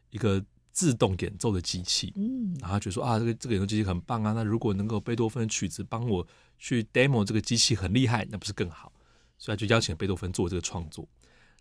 [0.08, 0.42] 一个。
[0.72, 6.26] 自动演奏的机器，嗯，然后他觉得说啊，这个这个演奏机器很棒啊，那如果能够贝多芬的曲子帮我
[6.58, 8.90] 去 demo 这个机器很厉害，那不是更好？
[9.38, 11.06] 所以他就邀请贝多芬做这个创作。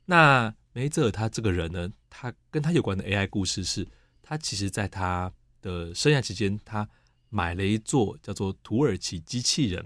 [0.06, 3.88] 那梅泽尔他这个人呢，他跟他有关的 AI 故事是，
[4.22, 6.88] 他其实在他的生涯期间，他
[7.30, 9.86] 买了一座叫做土耳其机器人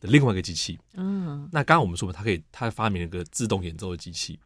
[0.00, 4.38] 的另外一个机器，嗯，那刚刚我们说嘛，他可以他发明了一个自动演奏的机器。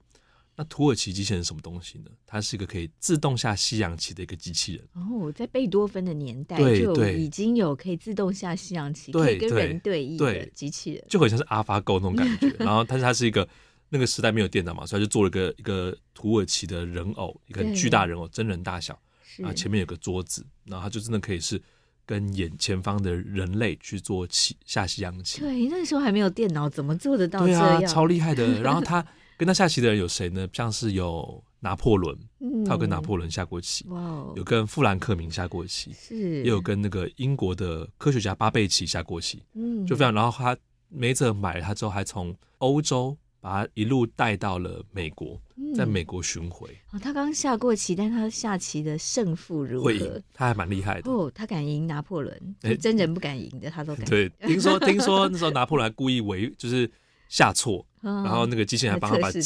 [0.58, 2.10] 那土耳其机器人是什么东西呢？
[2.24, 4.88] 它是一个可以自动下西洋棋的一个机器人。
[4.94, 12.48] 哦，在贝多芬的年代就已经有可以自动下西洋棋，可以跟人对弈的机器人，就很像是 AlphaGo 那种感觉。
[12.58, 13.46] 然后，但是它是一个
[13.90, 18.98] 那个时代没有电脑嘛，所以他就做了一个一个土耳其的人偶，一个巨大人偶，真人大小，
[19.36, 21.60] 然后前面有个桌子，然后它就真的可以是
[22.06, 25.42] 跟眼前方的人类去做棋下西洋棋。
[25.42, 27.78] 对，那个时候还没有电脑，怎么做得到这样？
[27.78, 28.62] 对啊，超厉害的。
[28.62, 29.06] 然后他。
[29.36, 30.48] 跟他下棋的人有谁呢？
[30.52, 32.16] 像是有拿破仑，
[32.64, 40.14] 他有跟拿破仑下过棋，嗯、有跟富兰克林下过棋，是也有跟那个英国的科学家巴贝奇下过棋，嗯，就非常。
[40.14, 40.56] 然后他
[40.88, 45.38] 梅泽买了他之后，还从欧洲把他一路带到了美国，
[45.74, 46.70] 在美国巡回。
[46.92, 50.22] 哦，他刚下过棋，但他下棋的胜负如何？
[50.32, 51.10] 他还蛮厉害的。
[51.10, 54.06] 哦，他敢赢拿破仑，真人不敢赢的，他都敢。
[54.06, 56.90] 对，听说听说那时候拿破仑故意为，就是。
[57.28, 57.84] 下错，
[58.24, 59.40] 然后那个机器人还帮他把纸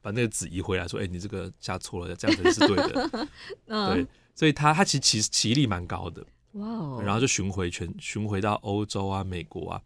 [0.00, 3.28] 把那个纸移回来，说：“哎，你这个下错了，这样子是对的。
[3.66, 7.02] ”对，所以他他其实棋棋力蛮高的，哇哦！
[7.04, 9.82] 然后就巡回全巡回到欧洲啊、美国啊，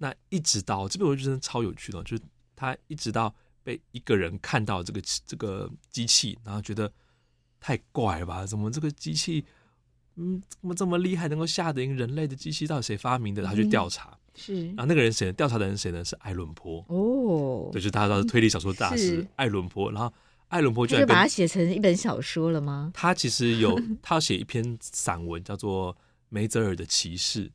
[0.00, 2.22] 那一直到这边我觉得真的超有趣的，就是
[2.56, 3.32] 他一直到
[3.62, 6.92] 被一个人看到这个这个机器，然后觉得
[7.60, 8.44] 太怪了吧？
[8.44, 9.44] 怎么这个机器，
[10.16, 12.66] 嗯，怎么这么厉害，能够下得赢人类的机器？
[12.66, 13.44] 到底谁发明的？
[13.44, 14.18] 他去调查。
[14.34, 15.32] 是，然后那个人谁呢？
[15.32, 16.04] 调查的人谁呢？
[16.04, 19.92] 是爱伦坡哦，对，就是大家知道推理小说大师爱伦坡。
[19.92, 20.12] 然后
[20.48, 22.90] 爱伦坡就把它写成一本小说了吗？
[22.94, 25.94] 他其实有， 他要写一篇散文，叫做
[26.30, 27.50] 《梅泽尔的骑士》。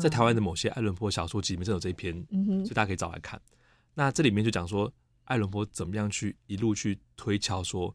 [0.00, 2.12] 在台湾的某些爱伦坡小说集里面，正有这一篇，
[2.64, 3.40] 所以大家可以找来看。
[3.94, 4.92] 那这里面就讲说，
[5.24, 7.94] 爱伦坡怎么样去一路去推敲，说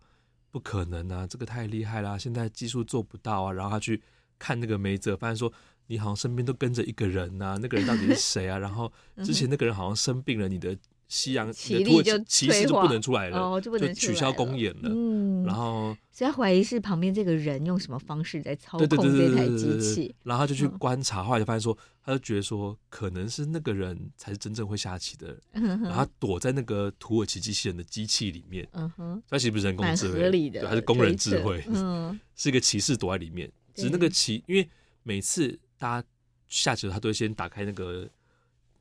[0.52, 3.52] 不可能啊，这个太厉害啦，现在技术做不到啊。
[3.52, 4.02] 然后他去
[4.40, 5.52] 看那个梅泽，发现说。
[5.92, 8.58] 你好像身边都跟着一个人呐、啊， 那个人到底是谁啊？
[8.58, 8.90] 然后
[9.26, 10.76] 之前那个人好像生病了，你的
[11.10, 14.90] 西洋骑士就不能出来了，哦、就，不能就取消公演了。
[14.90, 28.66] 嗯，然后所以他怀疑是旁边这个人用什么方式在操控这台机器，然后他就去观察，后来就发现说，他就觉得说可能是那个人才是真正会下棋的人，嗯、然后他躲在那个土耳其机器人的机器里面。
[28.72, 31.62] 嗯哼，他其实不是人工智慧，对，还是工人智慧。
[31.68, 34.70] 嗯，是一个骑士躲在里面，只是那个骑，因为
[35.04, 35.60] 每次。
[35.82, 36.08] 大家
[36.48, 38.08] 下棋，他都会先打开那个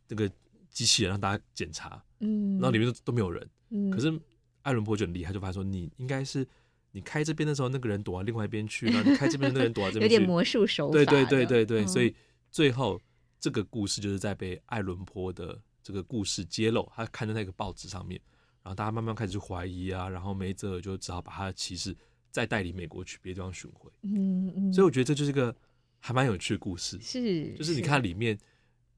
[0.07, 0.31] 那个
[0.69, 4.13] 机器人，让大家检查，嗯，然后里面都都没有人，嗯，可是
[4.61, 6.47] 爱伦坡就很厉害，就发现说你应该是
[6.93, 12.15] 你开这边的时候，那个人躲到另外一边去，然后你开这边的那个人躲到这边去， 有点魔术手法，对对对对对，所以
[12.51, 13.01] 最后
[13.41, 18.21] 这个故事就是在被爱伦坡的这个故事揭露，他看在那个报纸上面，
[18.63, 21.97] 然后大家慢慢开始怀疑啊，然后梅泽尔就只好把他的骑士
[22.31, 25.57] 再带离美国去别的地方巡回，嗯嗯，所以我觉得这就是一个。
[26.01, 28.37] 还蛮有趣的故事，是，就是你看里面，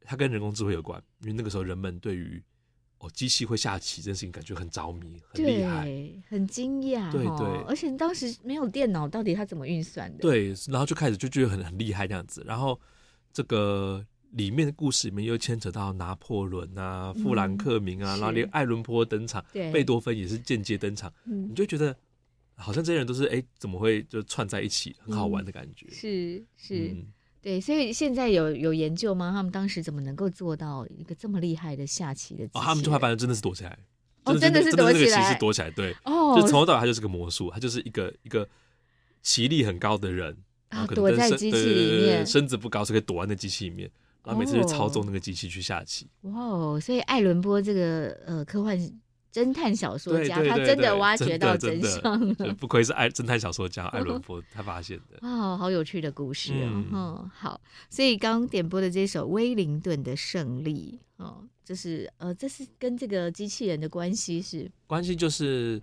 [0.02, 2.42] 它跟人工智慧有关，因为那个时候人们对于
[2.98, 5.84] 哦，机器会下棋这件事情，感觉很着迷，很厉害，
[6.28, 7.10] 很惊讶。
[7.10, 10.18] 对对，而且当时没有电脑，到底它怎么运算的？
[10.20, 12.44] 对，然后就开始就觉得很很厉害这样子。
[12.46, 12.80] 然后
[13.32, 21.96] 这个里面的故事里面又牵扯到拿破仑啊、富兰克林啊，嗯、然后连爱伦坡登场，贝多芬也是间接登场，你就觉得
[22.56, 25.86] 好像这些人都是哎，怎么会就串在一起，很好玩的感觉。
[25.86, 26.88] 嗯、是是。
[26.88, 27.06] 嗯
[27.42, 29.32] 对，所以现在有有研究吗？
[29.32, 32.44] 他们当时怎么能够做到一个这么厉害的下棋的？
[32.52, 33.76] 哦，他们就会发现真的是躲起来，
[34.22, 38.48] 哦，真的是躲起来，是躲起来，对，哦，就从头到尾他就是个魔术，他就是一个一个
[39.22, 40.36] 棋力很高的人，
[40.68, 43.90] 啊，躲在机器里面，身子不高，是可以躲在那机器里面，
[44.22, 46.08] 然后每次就操纵那个机器去下棋。
[46.20, 48.78] 哇哦，所以艾伦波这个呃科幻。
[49.32, 52.54] 侦探小说家，他真的挖掘到真相了。
[52.60, 55.18] 不愧是爱侦探小说家艾伦坡，他发现的。
[55.26, 56.84] 哦，好有趣的故事哦。
[56.92, 64.70] 嗯，好，所以刚刚点播的这首《威灵顿的胜利》哦，就是呃，这是跟这个机器人的关系是？
[64.86, 65.80] 关系就是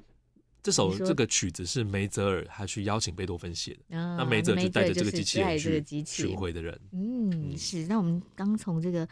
[0.61, 6.79] 这首这个曲子是梅泽尔他去邀请贝多芬写的，那梅泽尔就带着这个机器人去巡回的人。
[6.91, 7.87] 嗯，是。
[7.87, 9.07] 那我们刚从这个。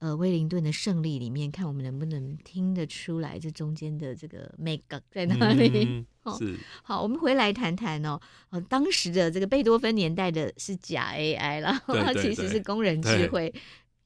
[0.00, 5.84] 呃，威灵顿的胜利里面，看我们能不能听得出来这中间的这个 make up 在哪里？
[5.84, 6.06] 嗯、
[6.38, 8.18] 是好，我们回来谈谈哦。
[8.48, 13.52] 呃，当时的这个贝多芬年代的是假 AI 啦， 它其实是工人智慧，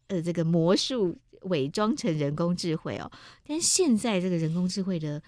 [0.08, 3.08] 呃，这个魔术伪装成人工智慧哦。
[3.46, 5.22] 但现在这个人工智慧的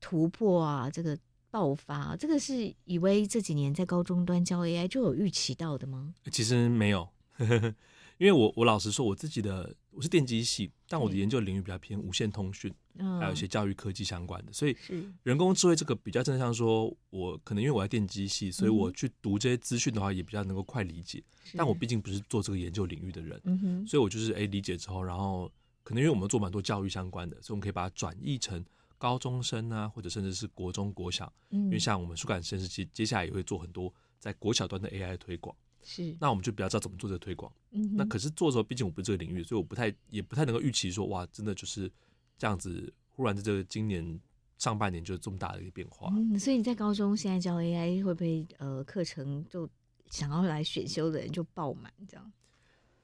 [0.00, 1.18] 突破啊，这个
[1.50, 6.14] 爆发，这个是以为这几年在高中端教 AI 就有预期到的吗？
[6.30, 7.08] 其实没有。
[8.18, 14.76] 因为我我老实说，我自己的我是电机系，但我的研究领域比较偏无线通讯，嗯、还有一些教育科技相关的，所以
[15.22, 21.22] 人工智慧这个比较正向说，我可能因为我在电机系，所以我去读这些资讯的话，也比较能够快理解。
[21.44, 23.86] 嗯、但我毕竟不是做这个研究领域的人，嗯、哼。
[23.86, 25.50] 所以我就是哎理解之后，然后
[25.82, 28.64] 可能因为我们做蛮多教育相关的，所以我们可以把它转译成
[28.96, 35.54] 高中生啊，或者甚至是国中国小，嗯、因为像我们数感实验室接接下来也会做很多在国小端的 AI 推广。
[35.88, 37.50] 是，那我们就比较知道怎么做这个推广。
[37.70, 41.88] 嗯，那可是做的时候，毕竟我不是这个领域，所以我不太也不太能够预期说，哇，真的就是
[42.36, 44.20] 这样子，忽然在这个今年
[44.58, 46.12] 上半年就这么大的一个变化。
[46.16, 49.70] 嗯，所以你在高中现在教 AI 会不会呃课程就
[50.10, 52.32] 想要来选修的人就爆满这样？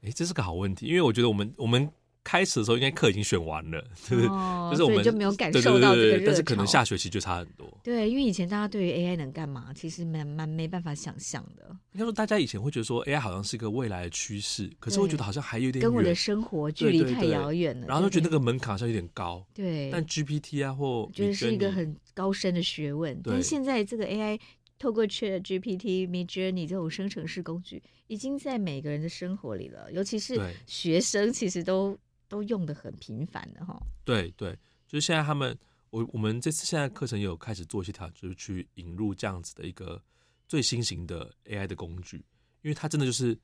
[0.01, 1.89] 哎、欸，这是个好问题，因为我觉得我们我们。
[2.23, 7.67] 开始的时候应该课已经选完了， 就是就是我们就没有感受到这个热潮，但是可能下学期就差很多。
[7.83, 11.65] 对，因为以前大家对于 AI 能干嘛，其实蛮蛮没办法想象的。
[11.91, 17.87] 应该说，大家以前会觉得说 AI 好像是一个未来的趋势，可是我觉得好像还有点跟我的生活距离太遥远了。
[17.87, 19.45] 然后就觉得那个门槛好像有点高。
[19.53, 23.19] 对，但 GPT 啊，或觉得是一个很高深的学问。
[23.23, 24.39] 但是现在这个 AI。
[24.79, 29.89] 透过 ChatGPT、Midjourney 这种生成式工具，已经在每个人的生活里了。
[29.93, 31.97] 尤其是学生，其实都
[32.33, 33.79] 都用的很频繁的哈。
[34.03, 35.55] 对对，就是现在他们，
[35.91, 40.01] 我我们这次现在课程也有开始做一些调整，就是去引入这样子的一个
[40.47, 42.17] 最新型的 AI 的工具，
[42.63, 43.37] 因为它真的就是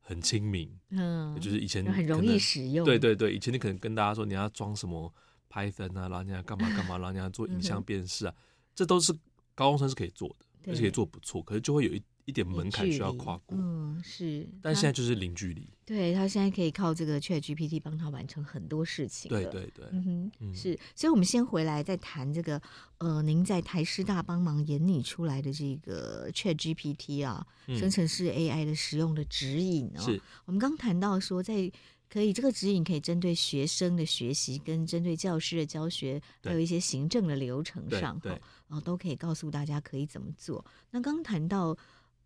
[0.00, 2.84] 很亲民，嗯，就是以前很容易使用。
[2.84, 5.14] 对对对，以前你可能跟大家说你要装什么
[5.48, 8.42] Python 啊，然后你要干嘛干嘛，然后你要做影像辨识啊，嗯、
[8.74, 9.12] 这都是
[9.54, 10.46] 高中生是可以做的。
[10.64, 13.56] 而且可以做不错，可是就会有一一点门槛需要跨过。
[13.58, 14.48] 嗯，是。
[14.60, 15.68] 但现在就是零距离。
[15.84, 19.28] 对，他现在可以靠这个 ChatGPT 帮他完成很多事情。
[19.28, 19.84] 对对对。
[19.90, 20.78] 嗯哼，嗯是。
[20.94, 22.60] 所以，我们先回来再谈这个，
[22.98, 30.00] 呃，您在台师大帮忙研拟出来的这个 ChatGPT 啊，嗯、生成式 AI 的使用的指引哦。
[30.00, 30.20] 是。
[30.44, 31.70] 我们刚谈到说，在
[32.08, 38.30] 可以这个指引可以针对学生的学习，跟针对教师的教学，还有一些行政的流程上，哈，
[38.68, 40.64] 然后都可以告诉大家可以怎么做。
[40.90, 41.76] 那刚谈到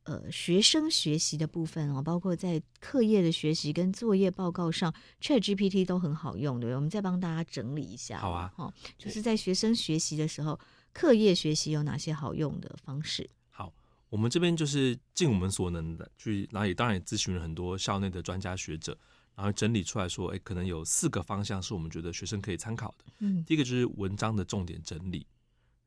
[0.07, 6.75] 呃学生学习的部分哦，包括在课业的学习跟作业报告上，ChatGPT 都很好用，对不对？
[6.77, 10.59] 我们再帮大家整理一下，好啊，哈，就是在学生学习的时候，
[10.93, 13.29] 课业学习有哪些好用的方式？
[13.51, 13.73] 好，
[14.09, 18.97] 我们这边就是尽我们所能的去，然后也当然也咨询了很多校内的专家学者。
[19.35, 23.05] 然后整理出来说，哎，可能有四个方向是我们觉得学生可以参考的。
[23.19, 25.27] 嗯，第一个就是文章的重点整理，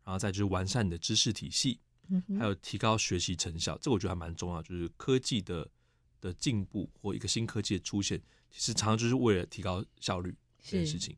[0.03, 1.79] 然后再就是完善你的知识体系，
[2.37, 3.77] 还有提高学习成效。
[3.77, 5.69] 这个我觉得还蛮重要，就是科技的
[6.19, 11.15] 的进步或一个新科技的出现，其实常常就是为了提高效率这件事情。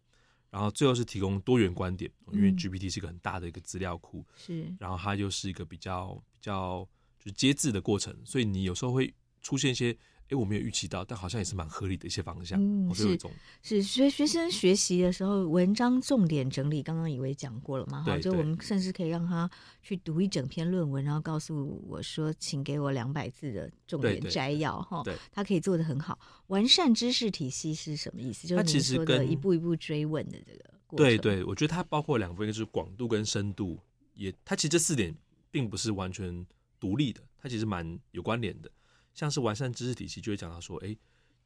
[0.50, 6.88] 然后最后是提供多元观点，因为 GPT 是一个很大的一个资料库，是、嗯，然后它又是一个比较比较
[7.18, 9.98] 就是接字的过程，所以你有时候会出现一些。
[10.32, 12.58] 哎，我没有预期到，但好像也是蛮合理的一些方向。
[12.58, 13.20] 嗯，是
[13.62, 18.02] 是学学生学习的时候，文章重点整理，刚刚以为讲过了嘛？
[18.02, 19.50] 哈，就我们甚至可以让他
[19.84, 24.82] 去读一整篇论文，然后告诉我说，请给我两百字的重点摘要。
[24.82, 26.18] 哈，对，他可以做得很好。
[26.48, 28.48] 完善知识体系是什么意思？
[28.48, 31.06] 就是你说的一步一步追问的这个过程。
[31.06, 33.78] 对对，我觉得它包括两部分，就是广度跟深度，
[34.14, 35.14] 也它其实这四点
[35.52, 36.48] 并不是完全
[36.80, 38.72] 独立的，它其实蛮有关联的。
[39.14, 40.96] 像是完善知识体系，就会讲到说，哎，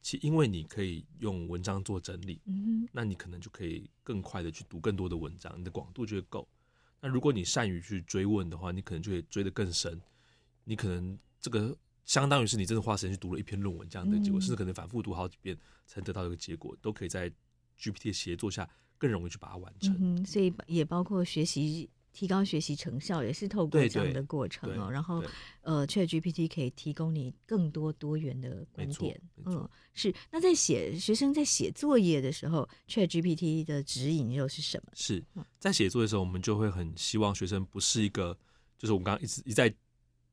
[0.02, 6.48] 其因为你可以用文章做整理，嗯，那你可能就可以更快的去读更多的文章，你的广度就会够。
[7.02, 10.00] 那如果你善于去追问的话，你可能就会追得更深。
[10.64, 15.58] 你可能这个相当于是你真的花时间去读了一篇论文这样的结果，嗯、甚至可能反复读好几遍
[15.88, 17.30] 才得到一个结果，都可以在
[17.80, 19.96] GPT 的协作下更容易去把它完成。
[20.00, 21.90] 嗯，所以也包括学习。
[22.16, 25.22] 提高学习成效也是透过这样的过程哦，然后
[25.62, 29.22] 呃，ChatGPT 可以提供你更多多元的观点。
[29.46, 30.16] 嗯，是。
[30.32, 34.92] 那在写学生在写作业的时候，ChatGPT 的指引又是什么？
[34.96, 35.22] 是
[35.60, 38.36] 在写作业的时候，我们就会很希望学生不是一个，
[38.78, 39.72] 就是我们刚刚一直一再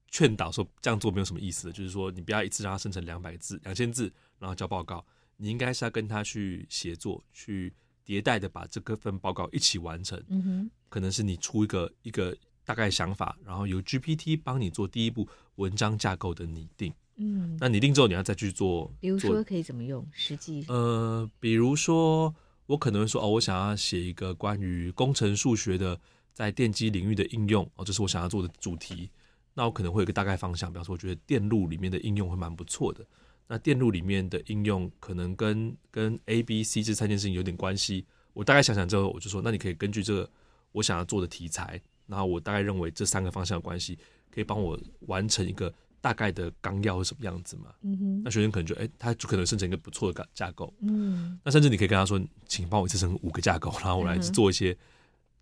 [0.08, 5.04] 劝导说这样做没有什么意思的，就是说你不要一次让它生成两百字、两千字，然后交报告。
[5.36, 7.74] 你应该是要跟他去协作去。
[8.04, 20.64] 迭代的把这个份报告一起完成，嗯哼，可能是你出一个一个大概想法，然后由 GPT 帮你做第一步文章架构的拟定，嗯，那拟定之后你要再去做，比如说可以怎么用实际？
[20.68, 22.34] 呃，比如说
[22.66, 26.00] 我可能会说哦，我想要写一个关于工程数学的
[26.32, 29.10] 在电机领域的应用，哦，这是我想要做的主题，
[29.54, 33.04] 那我可能会有一个大概方向，比方说我觉得电路里面的应用会蛮不错的。
[33.52, 38.06] 那电路里面的应用可能跟跟 A、B、C 这三件事情有点关系。
[38.32, 40.30] 我大概想想之后，我就说，那你可以根据这个
[40.72, 43.98] 我想要做的题材，然后我大概认为这三个方向的关系，
[44.30, 47.74] 可以帮我完成一个大概的纲要是什么样子嘛？
[47.82, 48.22] 嗯哼。
[48.24, 50.72] 那学生可能就哎，他就可能生成一个不错的架构。
[50.80, 51.38] 嗯。
[51.44, 54.74] 那甚至你可以跟他说，请帮我生成五个架构，然后我来做一些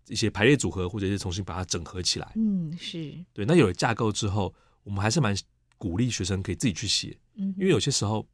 [0.09, 2.29] 一些排列组合，或者是重新把它整合起来。
[2.35, 3.45] 嗯，是对。
[3.45, 4.53] 那有了架构之后，
[4.83, 5.33] 我们还是蛮。
[5.77, 8.25] 鼓励学生可以自己去写，因为有些时候，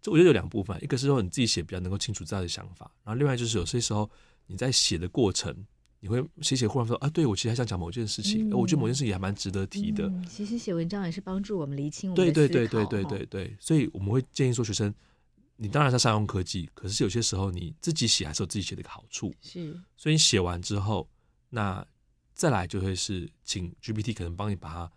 [0.00, 4.08] 这我觉得有两部分，一个是说你自己写比较能够清楚自己的想法，然后另外就是有些时候
[4.46, 5.54] 你在写的过程，
[6.00, 10.12] 你会写写忽然说啊，对我其实还想讲某件事情，我觉得某件事情也还蛮值得提的。
[10.28, 14.94] 其实写文章也是帮助我们厘清我们对对对对对对对，所以我们会建议说，学生
[15.56, 21.08] 你当然是善用科技，可是有些时候你自己写还是有自己写的一个好处，是，所以你写完之后，
[21.48, 21.86] 那
[22.34, 24.92] 再来就会是请 GPT 可能帮你把它。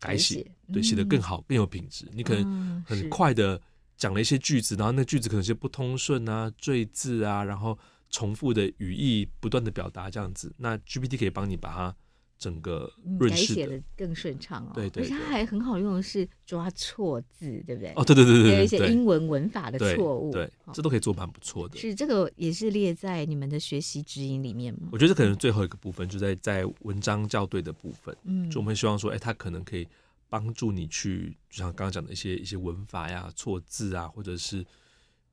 [0.00, 2.08] 改写，对，写得更好，更有品质。
[2.12, 3.60] 你可能很快的
[3.96, 7.78] 讲了一些句子，然后那句子可能是不通顺啊、赘字啊，然后
[8.08, 10.52] 重复的语义不断的表达这样子。
[10.56, 11.96] 那 GPT 可以帮你把它
[12.40, 14.72] 整个润饰写的更顺畅哦。
[14.74, 17.92] 对对，而且它还很好用的是抓错字，对不对？
[17.94, 21.76] 哦，对对对对，有一些英文文法的错误，对，这都可以做蛮不错的。
[21.78, 24.88] 是这个也是列在你们的学习指引里面吗？
[24.90, 28.16] 我觉得这可能是最后一个部分，就在在文章校对的部分。
[28.24, 29.86] 嗯，就我们希望说，哎，它可能可以。
[30.32, 34.64] 帮助你去，就像刚刚讲的一些一些文法呀、错字啊，或者是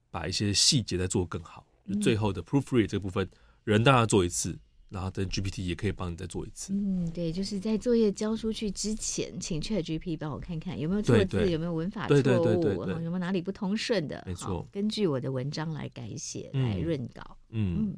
[0.10, 1.64] 把一些细节再做更好。
[1.88, 3.30] 就最后的 proofread 这部分，
[3.64, 4.58] 人当然做一次，
[4.90, 6.74] 然后等 GPT 也可以帮你再做一次。
[6.74, 17.38] 嗯，对，就是在作业交出去之前，请 ChatGPT 帮我看看有没有错字，对对有没有文法错误，对对对对对，有没有哪里不通顺的，没错，根据我的文章来改写、嗯、来润稿。
[17.50, 17.98] 嗯，嗯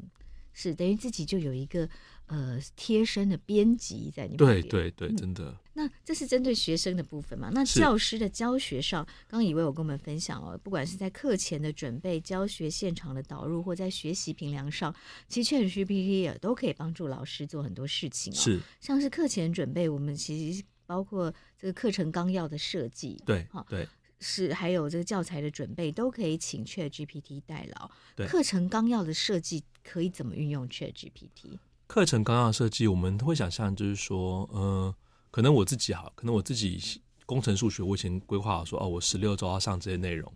[0.53, 1.87] 是等于自己就有一个。
[2.29, 4.61] 呃，贴身的编辑在你旁边。
[4.61, 5.55] 对对对，真的。
[5.73, 7.49] 那这是针对学生的部分嘛？
[7.53, 14.93] 那教师的教学上，刚刚以为我跟我们分享哦，不管是在课前的准备、教学现场的导入，或在学习评量上，
[15.27, 18.35] 其实 ChatGPT 也都可以帮助老师做很多事情哦。
[18.35, 23.87] 是，像是课前准备，我们其实包括这个课程纲要的设计，对，哈，对，
[24.19, 27.89] 是还有这个教材的准备，都可以请 ChatGPT 代劳。
[28.15, 31.57] 对，课程纲要的设计可以怎么运用 ChatGPT？
[31.89, 34.93] 课程纲要设计，我们会想象就是说，呃，
[35.31, 36.79] 可能我自己哈，可能我自己
[37.25, 40.31] 工程数学，我以前规划好说，哦，我十六周要上这些内容，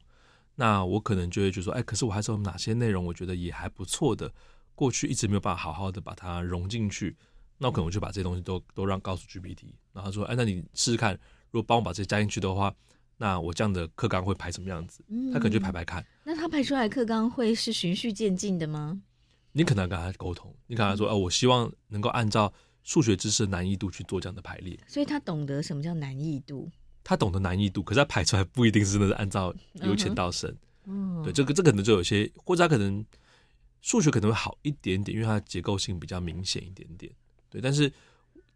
[0.56, 4.34] 那我可能就会觉得说，哎，可是我还是有哪些内容，我觉得也还不错的，
[4.74, 7.16] 过去一直没有办法好好的把它融进去，
[7.60, 11.14] 那我可能我就把这些东西都都让告诉 GPT，然后说，哎，那你试试看，
[11.52, 12.74] 如果帮我把这些加进去的话，
[13.18, 15.04] 那我这样的课纲会排什么样子？
[15.32, 16.02] 他可能就排排看。
[16.02, 19.04] 嗯，那他排出来课纲会是循序渐进的吗？
[19.54, 22.52] 你可能跟他沟通，你跟他说：“哦，我希望能够按照
[22.84, 26.70] 数学知识的难易度去做这样的排列。”所以他懂得什么叫难易度？
[27.04, 30.54] 他懂得难易度，可是他排出来不一定是那是按照由浅到深。
[30.86, 33.06] 嗯，对，这个这可能就有些，或者他可能
[33.82, 37.12] 数学可能会好一点点，因为它结构性比较明显一点点。
[37.50, 37.92] 对，但是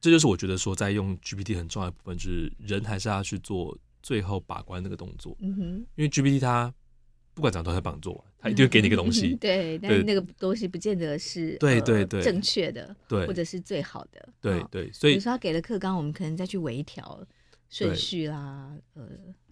[0.01, 5.37] 这就是我觉得说，在用 GPT 很重要的部分，就是人还是要去做最后把关那个动作。
[5.41, 5.63] 嗯哼，
[5.95, 6.73] 因为 GPT 它。
[7.37, 9.27] 不管怎样都会帮你做完，他一定会给你一个东西。
[9.27, 12.19] 嗯、对，但是那个东西不见得是对对对。
[12.19, 14.29] 正确的，对，或者是最好的。
[14.41, 17.23] 对对，所以比如说他给了课纲，我们可能再去微调
[17.69, 19.07] 顺序啦，呃，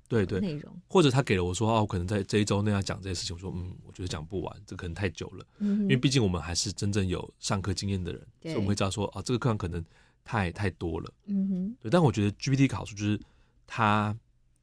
[0.08, 0.40] 对对。
[0.40, 9.86] 内容，或者他给了我说哦，可能在这一周内要讲这些事情，我说嗯，我觉得讲不完，这可能太久了，嗯，因为毕竟我们还是真正有上课经验的人，所以我们会知道说啊，这个课堂可能
[10.24, 11.92] 太太多了，嗯哼，对。
[11.92, 13.20] 但我觉得 GPT 考试就是
[13.68, 14.18] 它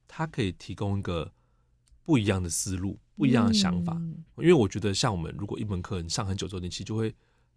[0.08, 1.30] 它可以提供一个
[2.04, 7.14] 不一样的思路，不一样的想法，嗯因为我觉得像我们如果一门课你上很久之后，你其实就会。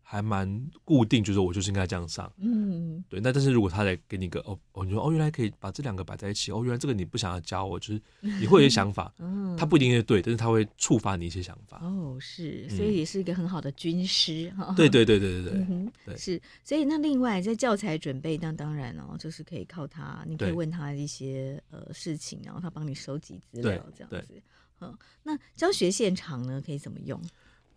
[0.07, 0.47] 还蛮
[0.83, 3.19] 固定，就是我就是应该这样上，嗯，对。
[3.19, 11.79] 那但是如果他来给你个哦哦，你说哦，原来可以把这两个摆在一起，哦，原来这个你不想要教我，就是你会有些想法， 嗯，他不一定是对，但是他会触发你一些想法。
[11.81, 14.75] 哦，是，所以也是一个很好的军师哈。
[14.77, 16.39] 对对对对对对，嗯，对是。
[16.63, 24.39] 所以那另外在教材准备，那当然哦，就是可以靠他，你可以问他一些呃事情，然后他帮你收集资料这样子。
[24.85, 27.21] 嗯，那教学现场呢，可以怎么用？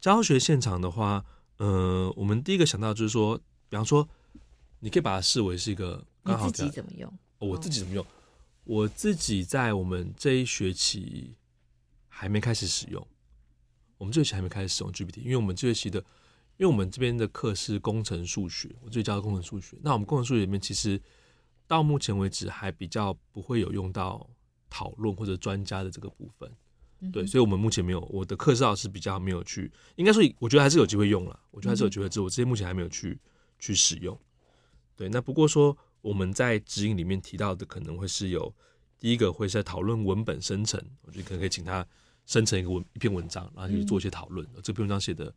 [0.01, 1.25] 教学现场的话。
[1.59, 3.37] 呃，我们第一个想到就是说，
[3.69, 4.09] 比方说，
[4.79, 7.13] 你可以把它视为是一个刚好你自己怎么用？
[7.41, 8.07] 哦，我自己怎么用？
[8.63, 11.35] 我自己在我们这一学期
[12.07, 13.05] 还没开始使用，
[13.97, 15.99] 我们这学期还没开始使用 GPT，因为我们这学期的，
[16.59, 19.77] 因为我们这边的课是工程数学，我最教的工程数学。
[19.83, 21.03] 那我们工程数学里面，其实
[21.67, 24.31] 到目前为止还比较不会有用到
[24.71, 26.49] 讨论或者专家的这个部分。
[27.13, 31.41] 对，所以，我们目前没有我的课照是比较没有去，应该说，我觉得还是有机会用了。
[31.51, 33.19] 我觉得还是有机会，只我这些目前还没有去
[33.59, 34.19] 去使用。
[34.97, 38.53] 对，那不过说我们在指引里面提到的，可能会是有
[38.99, 41.87] 第一个会是在讨论文本生成，我觉得可能可以请他
[42.27, 44.47] 生成一个文一篇文章，然后去做一些讨论。
[44.63, 45.33] 这篇文章写的。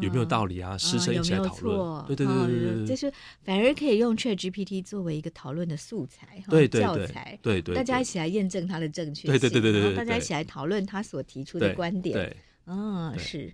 [0.00, 0.78] 有没有道理啊？
[0.78, 3.12] 师生一起来讨论，对对对对对，就是
[3.42, 13.52] 反而可以用 ChatGPT 作为一个讨论的素材，对对教材，对对，大家一起来验证它的正确性，对对对对对，大家一起来讨论他所提出的观点，对，嗯是。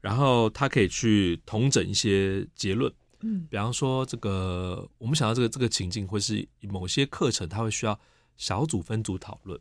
[0.00, 7.98] 然后他可以去统整一些结论，嗯，比方说这个，我们想到这个这个情境会是某些课程，他会需要
[8.36, 9.58] 小组分组讨论，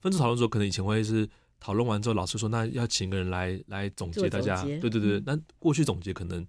[0.00, 1.28] 分组讨论的时候，可能以前会是。
[1.60, 6.44] 讨论完之后，老师说：“那要请个人来来总结大家。”对对对，那过去总结可能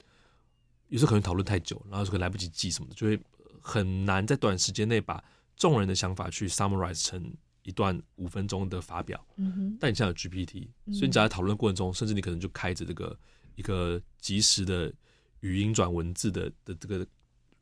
[0.87, 3.19] 有时候可能讨论太久，然后可能来不及记什么的，就会
[3.59, 5.23] 很难在短时间内把
[5.57, 7.31] 众人的想法去 summarize 成
[7.63, 9.23] 一段五分钟的发表。
[9.35, 9.77] 嗯哼。
[9.79, 13.19] 但你现在有 GPT，所以你在讨论过程中，甚至你可能就开着这个
[13.55, 14.91] 一个即时的
[15.41, 17.05] 语音转文字的的这个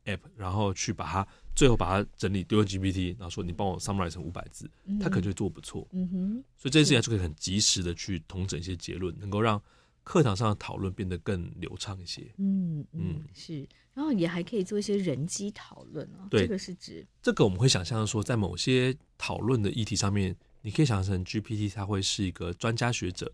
[0.05, 1.27] app，然后去把它。
[1.55, 4.69] 最后把它整理丢进 GPT，然后说你帮我 summarize 成五百字，
[5.01, 5.85] 它可能就会做不错。
[5.91, 9.61] 嗯哼，所以这件事情就可以很及时的去统整一些结论，能够让
[10.01, 12.33] 课堂上的讨论变得更流畅一些。
[12.37, 16.27] 嗯嗯，是，然后也还可以做一些人机讨论哦。
[16.29, 23.29] 对，这个是指这个我们会想象说，在某些讨论的议题上面，你可以想象成 GPT 它会是一个专家学者，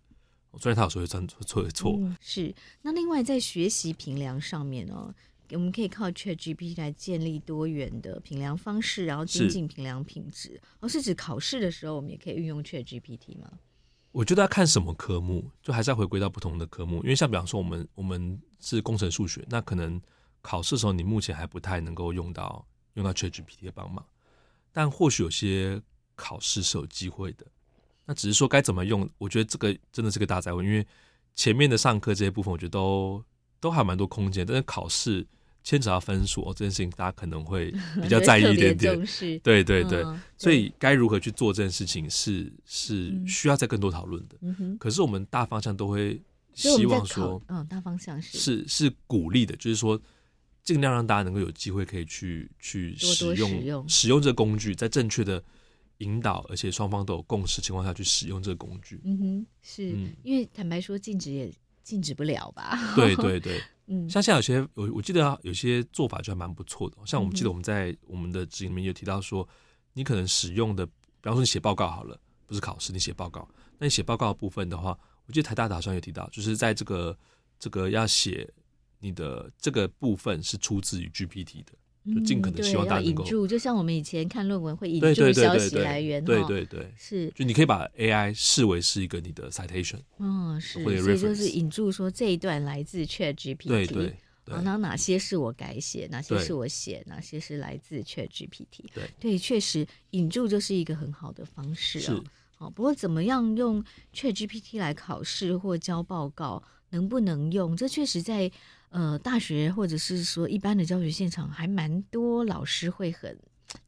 [0.57, 1.95] 虽然他有时候会错错错。
[1.99, 2.55] 嗯，是。
[2.81, 5.13] 那另外在学习评量上面呢？
[5.51, 10.59] 我们可以靠 ChatGPT 来建立多元的评量方式，然后精进评量品质。
[10.79, 13.51] 而是，指考试的时候，我们也可以运用 ChatGPT 吗？
[14.11, 17.03] 我觉得要看什么科目，就还是要回归到不同的科目。
[17.03, 20.01] 因为像比方说，我们我们是工程数学，那可能
[20.41, 24.05] 考试的时候，你目前还不太能够用到用到 ChatGPT 的帮忙。
[24.71, 25.81] 但或许有些
[26.15, 27.45] 考试是有机会的。
[28.05, 30.65] 那只是说该怎么用，我觉得这个真的是个大灾问。
[30.65, 30.85] 因为
[31.33, 33.21] 前面的上课这些部分，我觉得都
[33.59, 35.25] 都还蛮多空间，但是考试。
[35.67, 38.95] 牵扯到分数哦，这件事情大家可能会 比较在意一点点。
[39.41, 44.37] 对对对，嗯、所以该如何去做这件事情是是需要再更多讨论的。
[44.41, 46.21] 嗯、可是我们大方向都会
[46.53, 49.99] 希望说，嗯，大方向是是是鼓励的，就是说
[50.61, 55.43] 尽量让大家能够有机会可以去去使用使用使用这个工具，在正确的
[55.97, 59.01] 引导，而且双方都有共识情况下去使用这个工具。
[59.03, 61.51] 嗯哼，是、嗯、因为坦白说，禁止也
[61.85, 62.77] 禁止不了吧？
[62.95, 63.61] 对 对对。
[63.87, 69.47] 嗯，像现在有些我我记得有些做法就还蛮不错的，像我们记得我们在我们的指引里面有提到说，
[69.93, 77.15] 你可能使用的，比方说你写报告好了，不是考试，你写报告，那你写报告的部分的话，我记得台大打算有提到，就是在这个
[77.59, 78.51] 这个要写
[78.97, 81.73] 你的这个部分是出自于 GPT 的。
[82.13, 87.31] 就尽可能希望大家能够引注，就像我们以前看论文会引注消息来源，对对对，是。
[87.33, 102.23] 就你可以把 AI 视为是一个你的 citation，嗯，是，所以就是引注说这一段来自 ChatGPT，对对，然后哪些是我改写，哪些是我写，哪些是来自 ChatGPT，对对，确实引注就是一个很好的方式啊。
[102.55, 103.83] 好，不过怎么样用
[104.13, 107.75] ChatGPT 来考试或交报告，能不能用？
[107.75, 108.51] 这确实在。
[108.95, 113.37] 呃，大学或者是说一般的教学现场，还蛮多老师会很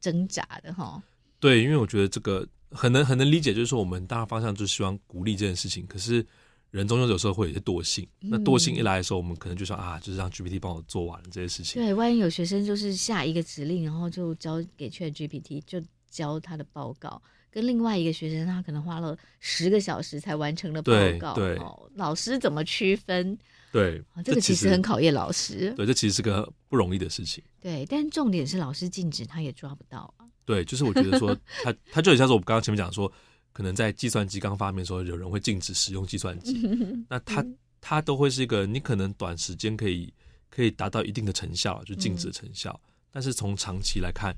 [0.02, 1.02] 挣扎的哈。
[1.40, 6.26] 对，因为我觉得这个很能很能理解，就是说我们大方向就是希望鼓励这件事情，可是
[6.72, 8.06] 人终究有时候会有些惰性。
[8.20, 11.82] 嗯、那惰性一来的时候，我们可能就说啊，就是让 GPT 帮我做完了这些事情。
[11.82, 23.38] 对，万一有学生就是下一个指令，然后就交给 ChatGPT，就交他的报告，跟另外一个学生他可能花了十个小时才完成了报告，对，哦，老师怎么区分？
[23.72, 25.74] 对，这个其实很考验老师。
[25.76, 27.44] 对，这其实是个不容易的事情。
[27.60, 30.26] 对，但重点是老师禁止他也抓不到啊。
[30.46, 33.12] 对，就是我觉得说 他他就很像是我们刚刚前面讲说，
[33.52, 36.62] 可能在计算机刚发明的时候，有人会禁止使用计算机，
[37.10, 37.46] 那他
[37.82, 40.12] 他都会是一个你可能短时间可以
[40.50, 42.72] 可以达到一定的成效，就禁止的成效。
[42.86, 44.34] 嗯、但是从长期来看，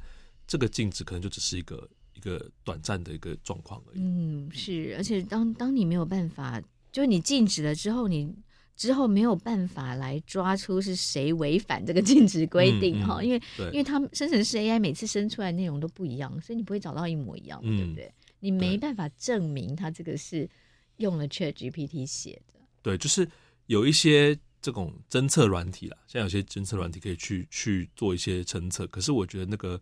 [0.48, 4.00] 这个禁止可能就只是一个一个短暂的一个状况而已。
[4.02, 6.60] 嗯，是，而且当当你没有办法，
[6.92, 8.36] 就是你禁止了之后，你。
[8.80, 18.14] 之后没有办法来抓出是谁违反这个禁止规定哈、嗯嗯，因为因为他们生成式 AI 每次生出来内容都不一样，所以你不会找到一模一样的，嗯、对不对？
[18.40, 20.50] 你没办法证明他这个是
[20.96, 22.54] 用了 ChatGPT 写的。
[22.82, 23.30] 对，就是
[23.66, 29.78] 有一些这种侦测软体啦，像有些侦测软体可以去去做一些侦测，可是我觉得那个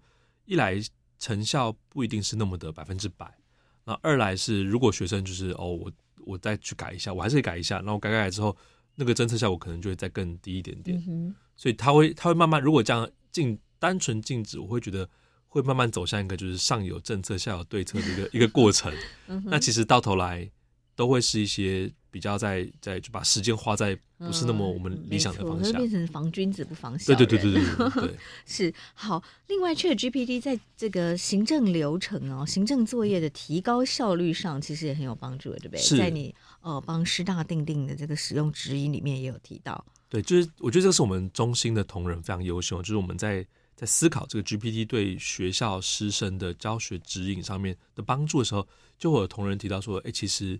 [0.46, 0.82] 一来
[1.20, 3.32] 成效不一定是那么的百分之百，
[3.84, 5.92] 那二来是如果学生就是哦，我
[6.26, 8.58] 我再去改一下，我还是改一下，然后改改改之后。
[9.00, 15.08] 那个侦测效果可能就会再更低一点点，嗯、所以它会它会慢慢，如果这样禁单纯禁止，我会觉得
[15.48, 18.92] 会慢慢走向一个就是上有政策下有对策的一个一个过程。
[19.28, 20.50] 嗯、 那其实到头来
[20.96, 27.18] 都会是一些比较在在就把时间花在不是那么我们理想的方向，会变成防君子不防小人。
[27.20, 28.18] 对对对对对对，对，
[28.48, 29.24] 是好。
[29.46, 36.00] 另外，ChatGPT 在这个行政流程哦，行政作业的提高效率上，其实也很有帮助的，对不对？
[36.00, 36.34] 在你。
[36.62, 43.46] 呃，帮师大定定的这个使用指引里面也有提到，对，就是我觉得这个是我们中心的同仁非常优秀，就是我们在
[43.76, 50.60] 在思考这个 GPT 对学校师生的教学指引上面的帮助的时候，就会有同仁提到说，哎，其实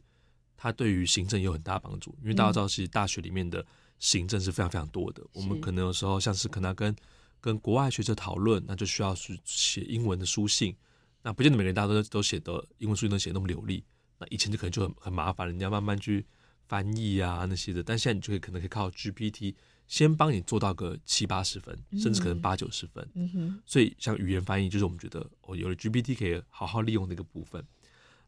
[0.56, 3.66] 它对于行政有很大帮助，因为大家知道，其实大学里面的
[4.00, 6.96] 行政是非常非常多的，嗯、我们可能有时候像是可能要跟
[7.42, 10.76] 跟国外学者讨论，那就需要去写英文的书信，
[11.22, 13.84] 那不见得每个人大家都都写的英文书信都写那么流利。
[14.20, 16.26] 那以前就可能就很很麻烦了，你要慢慢去
[16.68, 19.54] 翻译啊那些的，但现在你就可以可能可以靠 GPT
[19.88, 23.08] 先帮你做到个七八十分，甚至可能八九十分。
[23.14, 23.62] 嗯哼。
[23.66, 27.64] 所以像语言翻译，就是我们觉得哦，有了 GPT 可以好好利用的一个部分。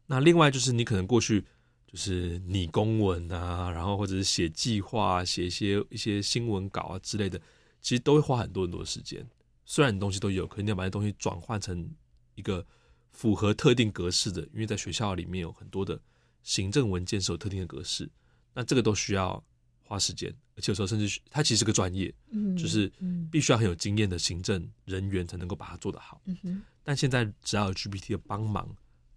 [0.06, 1.44] 那另外就是你可能过去
[1.86, 7.40] 就是拟公文啊，然后或者是写计划、写一些一些新闻稿啊之类的，
[7.80, 9.26] 其实都会花很多很多时间。
[9.64, 11.90] 虽然你东西都有，可是你要把这东西转换成
[12.36, 12.64] 一个。
[13.12, 16.00] 符合特定格式的，因为在学校里面有很多的
[16.42, 18.08] 行政文件是有特定的格式，
[18.54, 19.42] 那这个都需要
[19.82, 22.90] 花时间，而且有时候甚至它其实是个专业，嗯，就是
[23.30, 26.20] 必须要很有经验的行政人员才能够把它做得好。
[26.26, 26.62] 嗯哼。
[26.82, 28.68] 但现在只要有 GPT 的帮忙，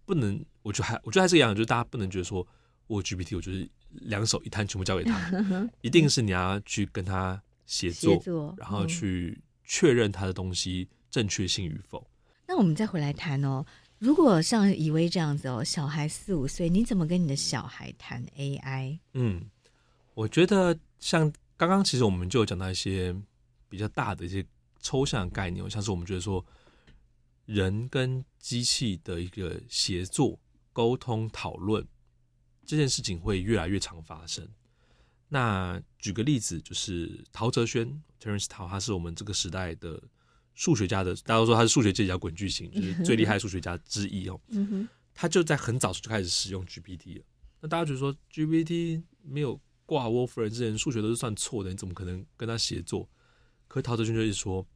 [0.04, 2.46] 不能，我觉得还，我觉得还是一样，就是大家不能觉得说
[2.86, 5.30] 我 GPT，我就是两手一摊全部交给他，
[5.80, 12.06] 一定是你要去跟他协作，协作，然后去确认他的东西正确性与否。
[12.46, 13.64] 那我们再回来谈哦。
[14.04, 18.98] 如果像以威这样子哦，小孩四五岁，你怎么跟你的小孩谈 AI？
[19.14, 19.48] 嗯，
[20.12, 23.16] 我觉得像刚刚其实我们就有讲到一些
[23.66, 24.44] 比较大的一些
[24.78, 26.44] 抽象的概念，像是我们觉得说
[27.46, 30.38] 人跟机器的一个协作、
[30.74, 31.82] 沟通、讨论
[32.66, 34.46] 这件事情会越来越常发生。
[35.30, 39.98] 那举个例子，就是陶哲轩 Terence 陶他是我们这个时代的。
[40.54, 44.40] 数学家的，大家都说他是数学界摇滚巨星，就是最厉害的数学家之一哦。
[45.12, 47.24] 他就在很早就开始使用 GPT 了。
[47.60, 53.08] 那大家觉得说 GPT 没有挂 Wolfram 之前，数学都是算错的，你怎么可能跟他协作？
[53.68, 54.66] 可是陶哲轩就是说，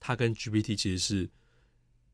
[0.00, 1.30] 他跟 GPT 其实是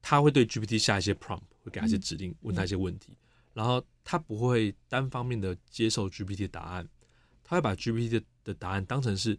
[0.02, 3.16] 他会对 GPT 下一些 prompt，会给他一些指令，问他一些问题，
[3.54, 6.88] 然后他不会单方面的接受 GPT 的答案，
[7.42, 9.38] 他会把 GPT 的答案当成是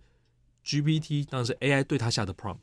[0.63, 2.59] GPT 当成是 AI 对他下的 prompt。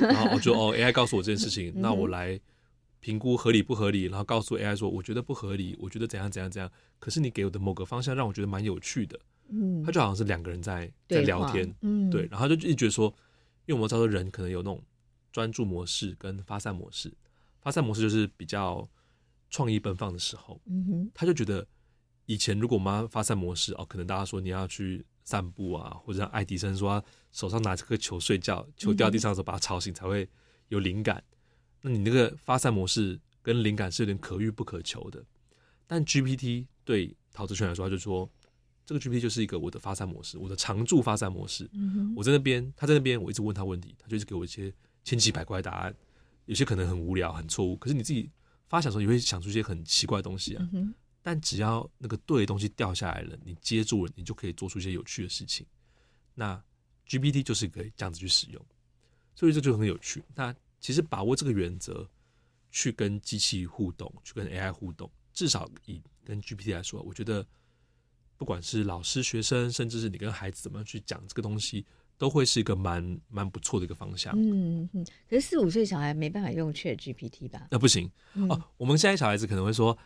[0.00, 2.38] 然后我就哦，AI 告诉我这件事情，那我来
[3.00, 6.70] 评估合理不合理，然后告诉 AI 说，我觉得不合理，我觉得怎样怎样怎样。
[6.98, 9.18] 可是你给我的某个方向让我觉得蛮有趣的，
[9.50, 13.06] 嗯，他就好像是两个人在在聊天，嗯，对，然后就一直觉得说，
[13.66, 14.82] 因为我们知道人可能有那种
[15.30, 17.12] 专注模式跟发散模式，
[17.60, 18.88] 发散模式就是比较
[19.48, 21.64] 创意奔放的时候，嗯哼，他就觉得
[22.26, 25.04] 以前如果我们发散模式哦，可能大家说你要去。
[25.28, 27.06] 散步啊，或者像爱迪生说，他
[27.38, 30.28] 手上拿这个球睡觉，球掉地上的时候把它吵醒才会
[30.70, 31.22] 有灵感。
[31.82, 35.24] 那你那个发散模式跟灵感是有点可遇不可求的。
[35.86, 38.28] 但 GPT 对陶哲轩来说，他就说
[38.84, 41.70] 这个 GPT 就是一个我的发散模式，我的常驻发散模式。
[42.16, 44.74] 我在那边，他在那边，我一直问他问题，他就一直给我一些
[45.04, 45.94] 千奇百怪的答案，
[46.46, 48.28] 有些可能很无聊、很错误，可是你自己
[48.66, 50.68] 发想的时候也会想出一些很奇怪的东西啊。
[51.22, 55.64] 但只要那个对的东西掉下来了，你接住了，你就可以做出一些有趣的事情。
[56.34, 56.60] 那
[57.08, 58.64] GPT 就是可以这样子去使用，
[59.34, 60.22] 所以这就很有趣。
[60.34, 62.06] 那其实把握这个原则，
[62.70, 65.10] 去跟机器互动，去跟 AI 互动。
[65.32, 67.46] 至少以跟 GPT 来说，我觉得
[68.36, 71.86] 不管是老师、学生，甚至是你跟孩子怎么样去讲这个东西，
[72.16, 74.34] 都会是一个蛮蛮不错的一个方向。
[74.36, 77.68] 嗯嗯，可是四五岁小孩没办法用 Chat GPT 吧？
[77.70, 78.60] 那、呃、不行、嗯、哦。
[78.76, 79.96] 我们现在小孩子可能会说，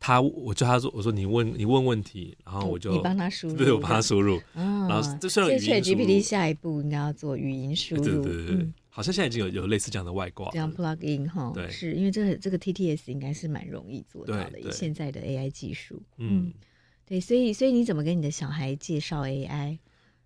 [0.00, 4.36] 他我叫他说，我说你问你问问题，然后我就你帮他输 入，对，我帮他输入。
[4.54, 5.78] 哦、然后这算语音输入。
[5.80, 8.04] GPT 下一步应该要做语音输入。
[8.04, 8.56] 对对对对。
[8.56, 16.52] 嗯好像现在已经有有类似这样的外挂，这样 plug in 哈，对，是因为这个这个 TTS 应该是蛮容易做到的，以现在的 AI 技术，嗯，
[17.06, 19.78] 对，所以所以你怎么跟你的小孩介绍 AI，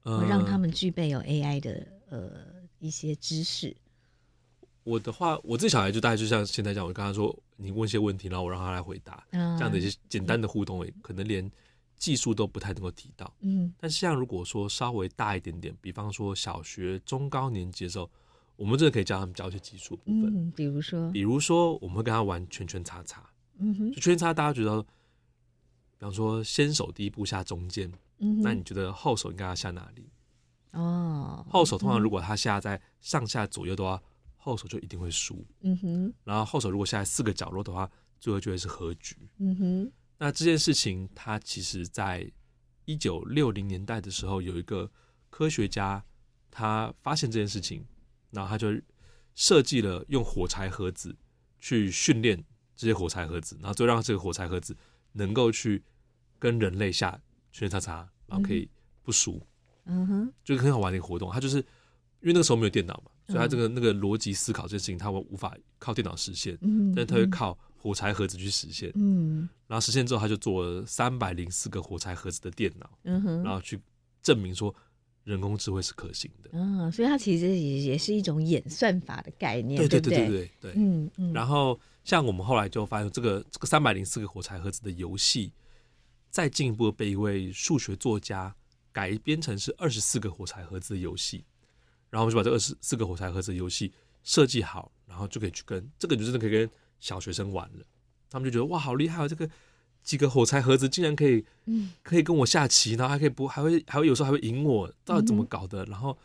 [0.05, 2.31] 呃，让他们具备有 AI 的呃
[2.79, 3.77] 一些知识？
[4.85, 11.51] 我的话，我自己小孩就大概就像现在这样，我跟他说，你问一些问题，然后我让他来回答，嗯，这样的一些简单的互动，可能连
[11.97, 18.11] 技术都不太能够提到，嗯，但是像如果说稍微大一点点，比方说小学中高年级的时候。
[18.55, 23.29] 我们真的可以教他们教一些技术部分，嗯，比如说，比如说，我们会跟他玩圈圈叉叉，
[23.59, 24.87] 嗯哼，就圈圈叉，大家觉得，比
[26.01, 30.07] 方说，先手第一步下中间，嗯，那你觉得后手应该要下哪里？
[30.73, 34.01] 哦，后手通常如果他下在上下左右的话，
[34.45, 37.89] 后手就一定会输，嗯哼，然后后手如果下在四个角落的话，
[38.19, 39.93] 最后就会是和局，嗯哼。
[40.19, 42.31] 那这件事情，它其实在
[42.85, 44.91] 一九六零年代的时候，有一个
[45.31, 46.05] 科学家
[46.51, 47.87] 他发现这件事情。
[48.35, 48.73] 然后他就
[49.35, 51.15] 设计了用火柴盒子
[51.61, 52.43] 去训练
[52.75, 54.75] 这些火柴盒子，然后就让这个火柴盒子
[55.13, 55.85] 能够去
[56.39, 57.11] 跟人类下
[57.53, 58.67] 圈圈叉叉，然后可以
[59.03, 59.47] 不输，
[59.85, 61.31] 嗯哼，就是很好玩的一个活动。
[61.31, 73.81] 他就是因为那个时候没有电脑嘛，所以他这个那个逻辑思考这件事情，他会无法靠电脑实现，嗯，但他会靠火柴盒子去实现，嗯，然后实现之后，他就做了三百零四个火柴盒子的电脑，嗯哼，然后去
[74.23, 74.75] 证明说。
[75.25, 80.27] 人工智慧是可行的，嗯，所以它其实也也是一种演算法的概念，对对对对？
[80.27, 81.33] 对对，嗯嗯。
[81.33, 85.53] 然后像我们后来就发现，这个这个三百零四个火柴盒子的游戏，
[86.29, 88.53] 再进一步被一位数学作家
[88.91, 91.45] 改编成是二十四个火柴盒子的游戏，
[92.13, 93.93] 然后我们就把这二十四个火柴盒子的游戏
[94.23, 97.85] 设计好，然后就可以去跟这个就真的可以跟小学生玩了，
[98.31, 99.51] 他们就觉得哇，好厉害哦，这个。
[100.05, 101.45] 几个火柴盒子竟然可以，
[102.03, 105.85] 可以跟我下棋，然后还可以不还会还会有时候还会赢我，到底怎么搞的？
[105.85, 106.19] 然后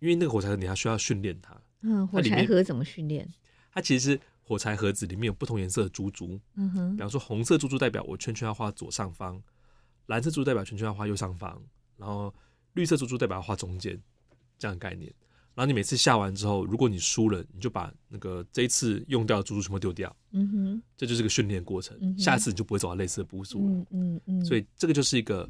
[0.00, 3.32] 因为那个火柴盒你还需要训练它，嗯，火柴盒怎么训练？
[3.70, 9.40] 它其实是火柴盒子里面有不同颜色的珠珠，嗯哼，比方说红色珠珠代表我圈圈要画左上方，
[10.06, 11.62] 蓝色珠珠代表圈圈要画右上方，
[11.96, 12.34] 然后
[12.72, 14.02] 绿色珠珠代表要画中间，
[14.62, 15.12] 这样的概念。
[15.54, 20.14] 然后你每次下完之后，如果你输了，你就把那个这一次用掉的珠珠全部丢掉。
[20.30, 21.98] 嗯哼，这就是个训练过程。
[22.00, 23.72] 嗯、下次你就不会走到类似的步数了。
[23.74, 25.46] 嗯嗯，嗯，所以这个就是一个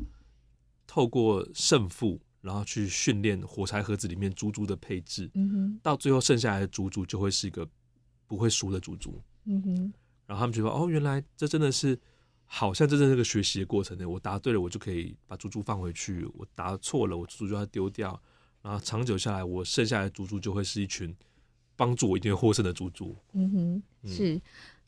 [0.86, 5.30] 透过胜负，然后去训练火柴盒子里面珠珠的配置。
[5.34, 7.68] 嗯哼，到最后剩下来的珠珠就会是一个
[8.26, 9.20] 不会输的珠珠。
[9.44, 9.92] 嗯哼，
[10.26, 11.96] 然后他们觉得哦，原来这真的是
[12.46, 14.08] 好像真正是个学习的过程呢。
[14.08, 18.20] 我答对了，我就可以把珠珠放回去；我答错了，我珠珠就要丢掉。
[18.62, 21.14] 然后长久下来，我剩下来的猪猪就会是一群
[21.74, 23.16] 帮助我一定会获胜的猪猪。
[23.32, 24.40] 嗯哼，是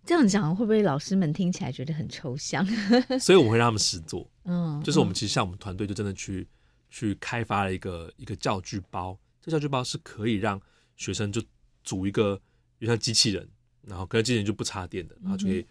[0.07, 2.65] 这样讲，会不会老师们听起来觉得很抽象？
[3.19, 4.31] 所以我会让他们实做。
[4.45, 6.47] 嗯，就是我们其实像我们团队就真的去
[6.89, 10.61] 去开发了一个一个教具包，这教具包是可以让
[10.97, 11.43] 学生就
[11.83, 12.41] 组一个，
[12.79, 13.49] 就像机器人，
[13.83, 15.67] 然后跟机器人就不插电的，然后就可以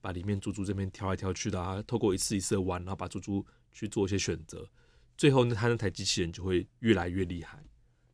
[0.00, 4.68] 把里面猪猪这边挑来挑去的啊，透过一次一次的玩，然后把猪猪去做一些选择。
[5.16, 7.62] 最后呢，他那台机器人就会越来越厉害，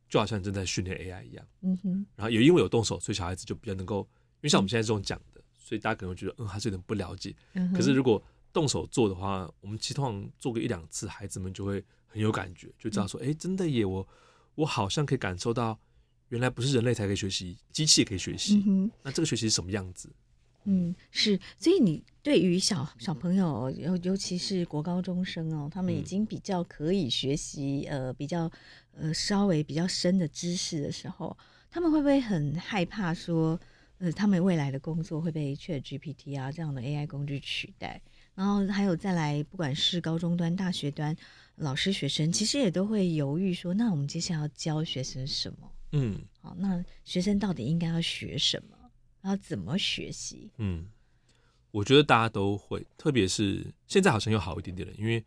[0.09, 1.47] 就好像正在训练 AI 一样。
[1.63, 2.07] 嗯哼。
[2.17, 4.01] 然后也因为有动手，所以小孩子就比较能够，
[4.37, 7.35] 因为像我们现在这种讲的，所以大家可能会觉得，嗯，还是有点不了解。
[7.55, 7.73] 嗯。
[7.73, 8.23] 可是如果
[8.53, 14.07] 动手做的话，我们其实通常做个一两次，孩子们就会很有感觉，就知道说，哎、嗯，真的耶，我
[14.55, 15.79] 我好像可以感受到，
[16.29, 18.63] 原来不是人类才可以学习，机器也可以学习。
[18.67, 18.91] 嗯。
[19.03, 20.11] 那这个学习是什么样子？
[20.71, 28.51] 嗯，是，所以你对于小小朋友，尤尤其是国高中生哦，他们已经比较可以学习，呃，比较
[28.95, 31.35] 呃稍微比较深的知识的时候，
[31.71, 33.59] 他们会不会很害怕说，
[33.97, 38.03] 呃，他们未来的工作会被 ChatGPT 啊这样的 AI 工具取代？
[38.35, 41.16] 然后还有再来，不管是高中端、大学端，
[41.57, 45.73] 老师、学生其实也都会犹豫说，那我们接下来要教学生什么？
[45.93, 48.77] 嗯，好，那学生到底应该要学什么？
[49.23, 50.51] 要怎么学习？
[50.59, 50.87] 嗯，
[51.71, 55.23] 我觉得大家都会，特别是现在好像又好一点点了，因为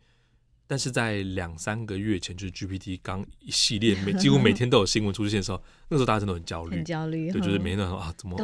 [0.66, 8.36] 但是在两三个月前，就是 GPT 刚一系列每几乎每天都有新闻出现的时候，那个时候大家真的很焦虑，很焦虑，对，就是每天都说啊，怎么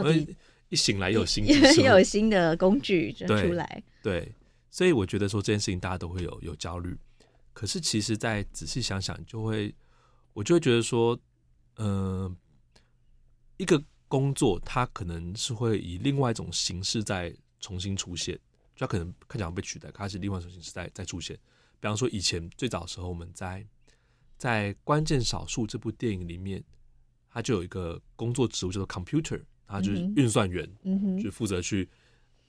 [0.68, 4.34] 一醒来又有新又有新的工具就出来对，对，
[4.70, 6.94] 所以我觉得说这件事情大家都会有有焦虑，
[7.54, 9.74] 可是其实再仔细想想，就会
[10.34, 11.18] 我就会觉得说，
[11.76, 12.36] 嗯、呃，
[13.56, 13.82] 一个。
[14.08, 18.34] 工作，它可能是会以另外一种形式再重新出现，
[18.74, 21.36] 就它可能看起来被取代，它是另外一种形式再再出现。
[21.80, 23.64] 比方说，以前最早的时候，我们在
[24.36, 26.62] 在关键少数这部电影里面，
[27.30, 31.88] 它就有一个工作职务叫做 computer，它就是运算员，嗯哼，就负责去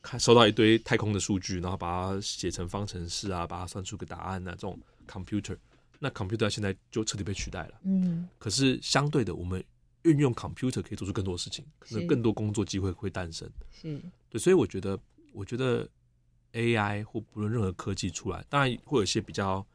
[0.01, 5.57] 看收到一堆太空的数据，然后把它写成方程式啊，把它算出个答案啊，这种 computer。
[5.99, 9.61] 那 computer 现在就彻底被取代了，嗯，可是相对的，我们
[10.03, 14.01] 运用 computer 可以做出更多事情，可能更多工作机会会诞生，是。
[14.29, 14.99] 对，所以我觉得，
[15.33, 15.87] 我觉得
[16.53, 19.65] AI 或不论任何科技出来，当然会有一些比较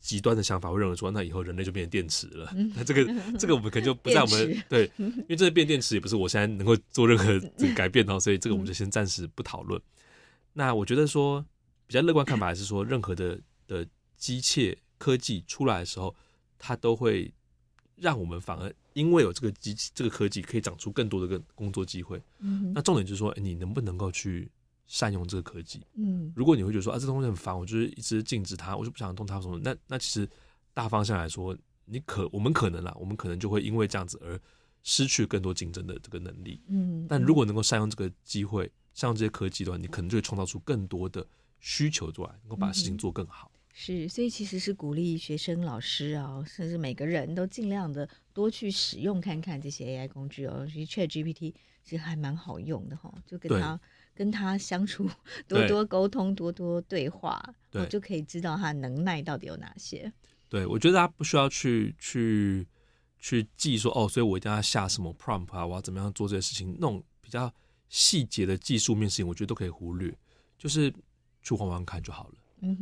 [0.00, 3.04] 极端的想法，会认为说，那以后人类就变成电池了，嗯、那 这个
[3.38, 9.80] 这个我们可能就不在我们 对，因为这个变电池也不是我现在能够做任何这个改变哦， 所以这个我们就先暂时不讨论。
[9.80, 9.92] 嗯、
[10.54, 11.44] 那我觉得说
[11.86, 14.76] 比较乐观看法还是说，任何的的机械。
[15.00, 16.12] 科技出来的时候，
[16.58, 17.32] 它都会
[18.00, 22.22] 让我们反而因为有这个机器、这个科技，可以长出更多的个工作机会。
[22.38, 24.50] 嗯，那重点就是说，你能不能够去
[24.86, 25.82] 善用这个科技？
[25.94, 29.58] 嗯，如果你会觉得说啊，这东西很烦，我就是一直禁止它，我就不想动它什么。
[29.62, 30.28] 那那其实
[30.72, 34.40] 大方向来说，你可我们可能啦，我们可能就会因为这样子而
[34.82, 36.60] 失去更多竞争的这个能力。
[36.68, 41.26] 嗯，但如果能够善用这个机会，善用这些科技的话，你可能就会创造出更多的
[41.60, 43.50] 需求出来，能够把事情做更好。
[43.72, 50.66] 是，所以其实是鼓励学生、老师啊，甚至每个人都尽量的多去使用看看这些 AI 工具哦。
[50.66, 51.54] 其实 ChatGPT
[51.84, 53.80] 其实还蛮好用的哈，就跟他
[54.14, 55.08] 跟他相处，
[55.46, 57.40] 多多沟通，多多对话，
[57.70, 60.12] 对就可以知道他能耐到底有哪些。
[60.48, 62.66] 对，我觉得他不需要去去
[63.20, 67.52] 去记说哦，所以我一定要下什么 prompt 啊，我要怎么样做这些事情，那种比较
[67.88, 70.12] 细节的技术面事情，我觉得都可以忽略，
[70.58, 70.92] 就是
[71.42, 72.34] 去玩玩看就好了。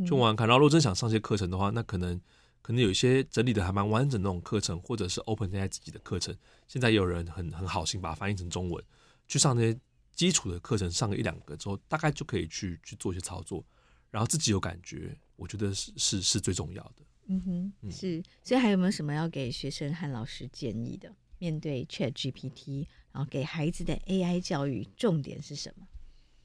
[0.06, 2.20] 就玩玩看，然后如果真想上些课程的话，那可能
[2.62, 6.36] 可能有一些整理的还蛮完整的那种课程，或者是 OpenAI 自己的课程。
[6.66, 8.82] 现在也有人很很好心把它翻译成中文，
[9.28, 9.78] 去上那些
[10.12, 13.64] 基础的课程，上个一两个之后，大概就可以去去做一些操作，
[14.10, 17.04] 然后自己有感觉，我觉得是是是最重要的。
[17.28, 18.22] 嗯哼，是。
[18.42, 21.14] 所以还有没有什么要给学生和老师建议的？
[21.38, 25.86] 面对 ChatGPT，然后给孩子的 AI 教育重点是什么？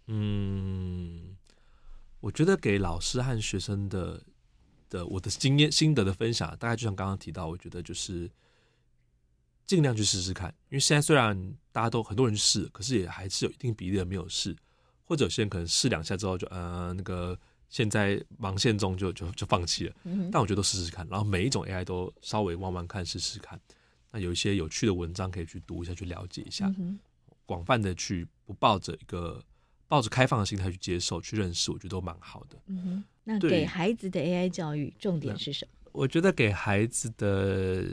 [0.07, 1.37] 嗯。
[2.21, 4.23] 我觉得给老师和学生的
[4.89, 8.29] 的我的经验心得的分享，大概就像刚刚提到，我觉得就是
[9.65, 14.55] 尽量去试试看，因为现在虽然大家都很多人试，可是也还是有一定比例的没有试，
[15.03, 17.37] 或者有些人可能试两下之后就呃那个
[17.69, 19.95] 现在忙线中就就就放弃了。
[20.31, 23.59] 但我觉得都试试看，然后每一种 AI 都稍微玩玩看试试看，
[24.11, 26.71] 那有一些有趣的文章可以去读一下，去了解一下，
[27.47, 29.43] 广泛的去不抱着一个。
[29.91, 32.57] 抱着开放的心态去接受、去认识，我觉得都蛮好的。
[32.67, 35.89] 嗯哼，那给孩子的 AI 教育重点是什么？
[35.91, 37.85] 我觉得给孩子的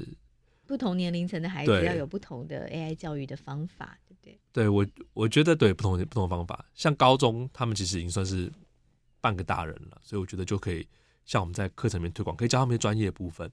[0.64, 4.38] 不同年龄层的孩子要有不同的 AI 教育的方法，对不对？
[4.52, 8.48] 对，我我觉得对不同不同的方法，像高中他们其实已经算是
[9.20, 10.86] 半个大人了，所以我觉得就可以
[11.24, 13.50] 像我们在课程里面推广，可以教他们专业部分，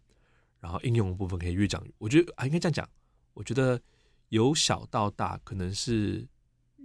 [0.59, 1.83] 然后应用的部分可以越讲。
[1.97, 2.87] 我觉得啊应该这样讲，
[3.33, 3.81] 我觉得
[4.29, 6.27] 由小到大可能是。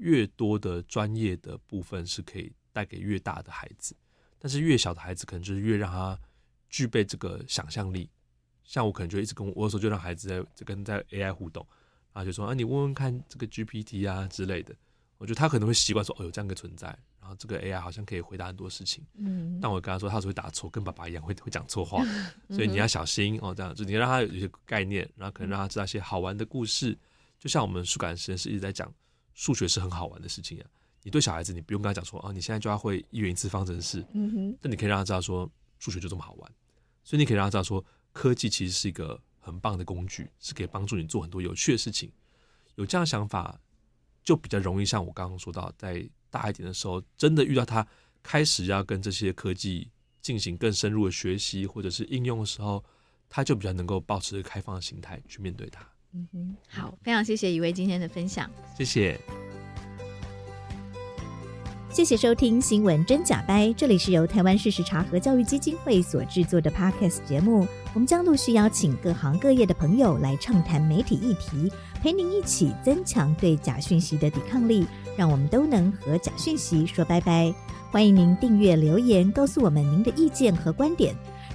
[0.01, 3.95] 越多的专业的部分是可以带给越大的孩子，
[4.39, 6.19] 但是越小的孩子可能就是越让他
[6.69, 8.11] 具备这个想象力。
[8.65, 11.67] 像我可能就一直跟我，我有时候就让孩子在就跟在 AI 互动，
[12.13, 14.75] 然后就说啊，你问问看这个 GPT 啊之类的。
[15.19, 16.87] 我觉得他可能会习惯说哦，有这样一个存在，
[17.21, 19.05] 然后这个 AI 好像可以回答很多事情。
[19.19, 22.03] 嗯，但我跟他说他是会打错，跟爸爸一样会会讲错话，
[22.49, 23.55] 所以你要小心哦。
[23.55, 26.97] 这样就你让他有一些概念，然后可能让他知道一些好玩的故事，
[27.39, 28.91] 就像我们数感实验室一直在讲。
[29.35, 30.67] 数学是很好玩的事情啊，
[31.03, 36.53] 你对小孩子，你不用跟他讲说啊，你现在就要会一元一次方程式，嗯哼，但你可以让他知道说数学就这么好玩，
[37.03, 42.11] 所以你可以让他知道说科技其实是一个很棒的工具，是可以帮助你做很多有趣的事情。
[42.77, 43.59] 有这样的想法，
[44.23, 47.87] 就比较容易像我刚刚说到，在大一点的时候，真的遇到他
[48.23, 52.85] 开始要跟这些科技进行更深入的学习或者是应用的时候，
[53.29, 55.87] 他就比较能够保持开放的心态去面对它。
[56.13, 59.21] 嗯哼，好，非常谢谢一位今天的分享，谢谢，
[61.89, 71.71] 谢谢收听新闻真假掰，这里是由台湾事实查核教育基金会所制作的 Podcast 节目，我们将陆续邀请各行各业的朋友来畅谈媒体议题，
[72.03, 74.87] 陪您一起增强对假讯息的抵抗力，
[75.17, 77.55] 让我们都能和假讯息说拜拜。
[77.93, 81.15] 欢迎您订阅留言，告诉我们您的意见和观点。